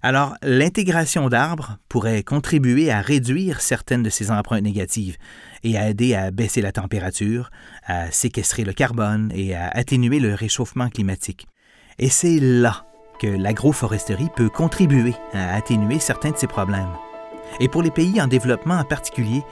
Alors, 0.02 0.36
l'intégration 0.44 1.30
d'arbres 1.30 1.78
pourrait 1.90 2.22
contribuer 2.22 2.92
à 2.92 3.02
réduire 3.02 3.62
certaines 3.62 4.04
de 4.04 4.10
ces 4.10 4.30
empreintes 4.30 4.62
négatives 4.62 5.16
et 5.64 5.78
à 5.78 5.90
aider 5.90 6.14
à 6.14 6.32
baisser 6.32 6.62
la 6.62 6.74
température, 6.74 7.50
à 7.86 8.12
séquestrer 8.12 8.66
le 8.66 8.74
carbone 8.74 9.32
et 9.34 9.56
à 9.56 9.70
atténuer 9.70 10.20
le 10.20 10.36
réchauffement 10.36 10.90
climatique. 10.90 11.48
Et 11.98 12.10
c'est 12.10 12.40
là 12.40 12.86
que 13.20 13.28
l'agroforesterie 13.28 14.30
peut 14.36 14.50
contribuer 14.50 15.14
à 15.34 15.56
atténuer 15.56 16.00
certains 16.00 16.32
de 16.32 16.38
ces 16.38 16.48
problèmes. 16.48 16.94
Et 17.60 17.68
pour 17.68 17.82
les 17.82 17.92
pays 17.92 18.22
en 18.22 18.28
développement 18.28 18.76
en 18.76 18.84
particulier, 18.84 19.44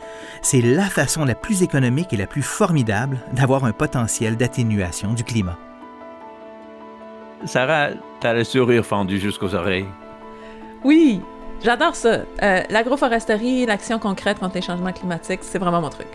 c'est 0.41 0.62
la 0.62 0.84
façon 0.84 1.26
la 1.26 1.36
plus 1.36 1.63
économique 1.63 2.12
et 2.13 2.17
la 2.17 2.28
plus 2.28 2.41
formidable 2.41 3.19
d'avoir 3.32 3.65
un 3.65 3.71
potentiel 3.71 4.36
d'atténuation 4.36 5.13
du 5.13 5.23
climat. 5.23 5.58
Sarah, 7.45 7.89
t'as 8.19 8.34
le 8.34 8.43
sourire 8.43 8.86
fendu 8.86 9.19
jusqu'aux 9.19 9.54
oreilles. 9.54 9.88
Oui, 10.84 11.21
j'adore 11.63 11.95
ça. 11.95 12.21
Euh, 12.41 12.62
l'agroforesterie, 12.69 13.65
l'action 13.65 13.99
concrète 13.99 14.39
contre 14.39 14.56
les 14.56 14.62
changements 14.62 14.93
climatiques, 14.93 15.41
c'est 15.43 15.60
vraiment 15.60 15.82
mon 15.82 15.89
truc. 15.89 16.08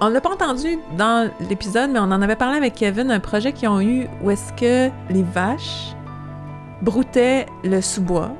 On 0.00 0.08
l'a 0.08 0.20
pas 0.20 0.30
entendu 0.30 0.78
dans 0.96 1.28
l'épisode, 1.40 1.90
mais 1.90 1.98
on 1.98 2.04
en 2.04 2.22
avait 2.22 2.36
parlé 2.36 2.56
avec 2.56 2.74
Kevin, 2.74 3.10
un 3.10 3.20
projet 3.20 3.52
qu'ils 3.52 3.68
ont 3.68 3.80
eu 3.80 4.06
où 4.22 4.30
est-ce 4.30 4.52
que 4.52 4.90
les 5.12 5.22
vaches 5.22 5.94
broutaient 6.82 7.46
le 7.64 7.80
sous-bois, 7.80 8.30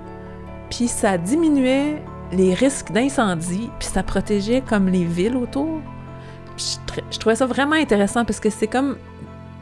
puis 0.70 0.88
ça 0.88 1.18
diminuait 1.18 2.02
les 2.32 2.54
risques 2.54 2.92
d'incendie, 2.92 3.70
puis 3.78 3.88
ça 3.88 4.02
protégeait 4.02 4.60
comme 4.60 4.88
les 4.88 5.04
villes 5.04 5.36
autour. 5.36 5.80
Je, 6.56 7.18
trouvais 7.18 7.36
ça 7.36 7.46
vraiment 7.46 7.76
intéressant 7.76 8.24
parce 8.24 8.40
que 8.40 8.50
c'est 8.50 8.66
comme 8.66 8.96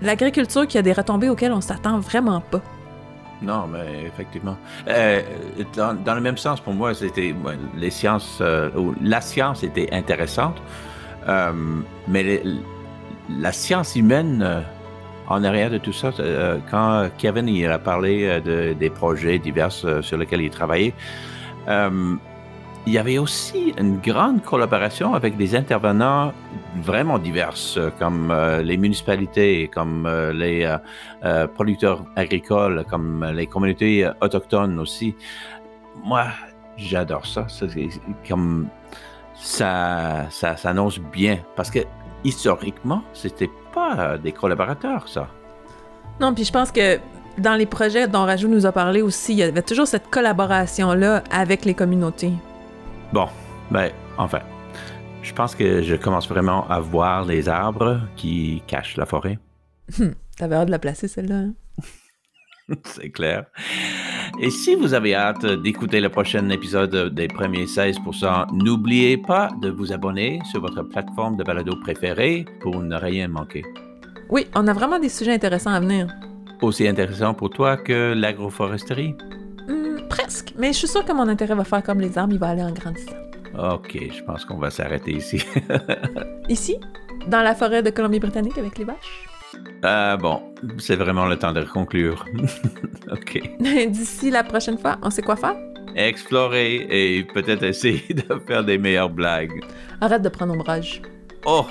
l'agriculture 0.00 0.66
qui 0.66 0.78
a 0.78 0.82
des 0.82 0.92
retombées 0.92 1.28
auxquelles 1.28 1.52
on 1.52 1.60
s'attend 1.60 1.98
vraiment 1.98 2.40
pas. 2.40 2.62
Non, 3.42 3.66
mais 3.66 4.04
effectivement. 4.06 4.56
Euh, 4.88 5.20
dans, 5.74 6.14
le 6.14 6.20
même 6.20 6.38
sens, 6.38 6.60
pour 6.60 6.72
moi, 6.72 6.94
c'était 6.94 7.34
les 7.76 7.90
sciences, 7.90 8.38
euh, 8.40 8.70
la 9.02 9.20
science 9.20 9.62
était 9.62 9.88
intéressante, 9.92 10.56
euh, 11.28 11.52
mais 12.08 12.42
la 13.28 13.52
science 13.52 13.94
humaine 13.94 14.64
en 15.28 15.44
arrière 15.44 15.70
de 15.70 15.78
tout 15.78 15.92
ça, 15.92 16.12
quand 16.70 17.08
Kevin 17.18 17.48
il 17.48 17.66
a 17.66 17.78
parlé 17.78 18.40
de, 18.40 18.74
des 18.74 18.90
projets 18.90 19.38
divers 19.38 19.72
sur 19.72 20.16
lesquels 20.16 20.42
il 20.42 20.50
travaillait, 20.50 20.94
il 22.86 22.92
y 22.92 22.98
avait 22.98 23.18
aussi 23.18 23.74
une 23.78 23.98
grande 23.98 24.42
collaboration 24.42 25.14
avec 25.14 25.36
des 25.36 25.56
intervenants 25.56 26.32
vraiment 26.76 27.18
divers, 27.18 27.54
comme 27.98 28.30
euh, 28.30 28.62
les 28.62 28.76
municipalités, 28.76 29.68
comme 29.74 30.06
euh, 30.06 30.32
les 30.32 30.72
euh, 31.24 31.48
producteurs 31.48 32.04
agricoles, 32.14 32.84
comme 32.88 33.24
les 33.34 33.48
communautés 33.48 34.08
autochtones 34.20 34.78
aussi. 34.78 35.16
Moi, 36.04 36.26
j'adore 36.76 37.26
ça. 37.26 37.48
comme 38.28 38.68
ça, 39.34 40.26
ça 40.30 40.56
s'annonce 40.56 41.00
bien 41.00 41.38
parce 41.56 41.70
que 41.70 41.80
historiquement, 42.26 43.02
c'était 43.14 43.50
pas 43.72 44.18
des 44.18 44.32
collaborateurs, 44.32 45.08
ça. 45.08 45.28
Non, 46.20 46.34
puis 46.34 46.44
je 46.44 46.52
pense 46.52 46.72
que 46.72 46.98
dans 47.38 47.54
les 47.54 47.66
projets 47.66 48.08
dont 48.08 48.24
Rajou 48.24 48.48
nous 48.48 48.66
a 48.66 48.72
parlé 48.72 49.02
aussi, 49.02 49.32
il 49.32 49.38
y 49.38 49.42
avait 49.42 49.62
toujours 49.62 49.86
cette 49.86 50.08
collaboration-là 50.08 51.22
avec 51.30 51.64
les 51.64 51.74
communautés. 51.74 52.32
Bon, 53.12 53.28
ben, 53.70 53.90
enfin, 54.18 54.40
je 55.22 55.32
pense 55.32 55.54
que 55.54 55.82
je 55.82 55.94
commence 55.94 56.28
vraiment 56.28 56.68
à 56.68 56.80
voir 56.80 57.24
les 57.24 57.48
arbres 57.48 58.00
qui 58.16 58.62
cachent 58.66 58.96
la 58.96 59.06
forêt. 59.06 59.38
Hmm, 59.98 60.12
t'avais 60.36 60.56
hâte 60.56 60.66
de 60.66 60.72
la 60.72 60.78
placer, 60.78 61.08
celle-là. 61.08 61.36
Hein? 61.36 61.54
C'est 62.84 63.10
clair. 63.10 63.46
Et 64.38 64.50
si 64.50 64.74
vous 64.74 64.92
avez 64.92 65.14
hâte 65.14 65.46
d'écouter 65.46 66.00
le 66.00 66.10
prochain 66.10 66.48
épisode 66.50 67.14
des 67.14 67.26
premiers 67.26 67.64
16%, 67.64 68.52
n'oubliez 68.52 69.16
pas 69.16 69.48
de 69.62 69.70
vous 69.70 69.92
abonner 69.92 70.40
sur 70.50 70.60
votre 70.60 70.82
plateforme 70.82 71.36
de 71.36 71.44
balado 71.44 71.74
préférée 71.80 72.44
pour 72.60 72.82
ne 72.82 72.96
rien 72.96 73.28
manquer. 73.28 73.64
Oui, 74.28 74.46
on 74.54 74.66
a 74.68 74.74
vraiment 74.74 74.98
des 74.98 75.08
sujets 75.08 75.32
intéressants 75.32 75.72
à 75.72 75.80
venir. 75.80 76.08
Aussi 76.60 76.86
intéressants 76.86 77.32
pour 77.32 77.48
toi 77.50 77.78
que 77.78 78.12
l'agroforesterie? 78.14 79.14
presque. 80.08 80.52
Mais 80.56 80.72
je 80.72 80.78
suis 80.78 80.88
sûre 80.88 81.04
que 81.04 81.12
mon 81.12 81.28
intérêt 81.28 81.54
va 81.54 81.64
faire 81.64 81.82
comme 81.82 82.00
les 82.00 82.16
arbres, 82.16 82.32
il 82.32 82.38
va 82.38 82.48
aller 82.48 82.62
en 82.62 82.72
grandissant. 82.72 83.16
OK, 83.58 83.98
je 84.12 84.22
pense 84.22 84.44
qu'on 84.44 84.58
va 84.58 84.70
s'arrêter 84.70 85.12
ici. 85.12 85.42
ici? 86.48 86.76
Dans 87.26 87.42
la 87.42 87.54
forêt 87.54 87.82
de 87.82 87.90
Colombie-Britannique 87.90 88.58
avec 88.58 88.78
les 88.78 88.84
vaches? 88.84 89.26
Ah 89.82 90.16
bon, 90.16 90.42
c'est 90.78 90.96
vraiment 90.96 91.26
le 91.26 91.36
temps 91.36 91.52
de 91.52 91.62
conclure. 91.62 92.24
OK. 93.10 93.40
D'ici 93.60 94.30
la 94.30 94.42
prochaine 94.42 94.78
fois, 94.78 94.98
on 95.02 95.10
sait 95.10 95.22
quoi 95.22 95.36
faire? 95.36 95.56
Explorer 95.94 96.86
et 96.90 97.24
peut-être 97.24 97.62
essayer 97.62 98.02
de 98.14 98.38
faire 98.46 98.64
des 98.64 98.78
meilleures 98.78 99.10
blagues. 99.10 99.62
Arrête 100.00 100.22
de 100.22 100.28
prendre 100.28 100.54
ombrage. 100.54 101.02
Oh! 101.44 101.66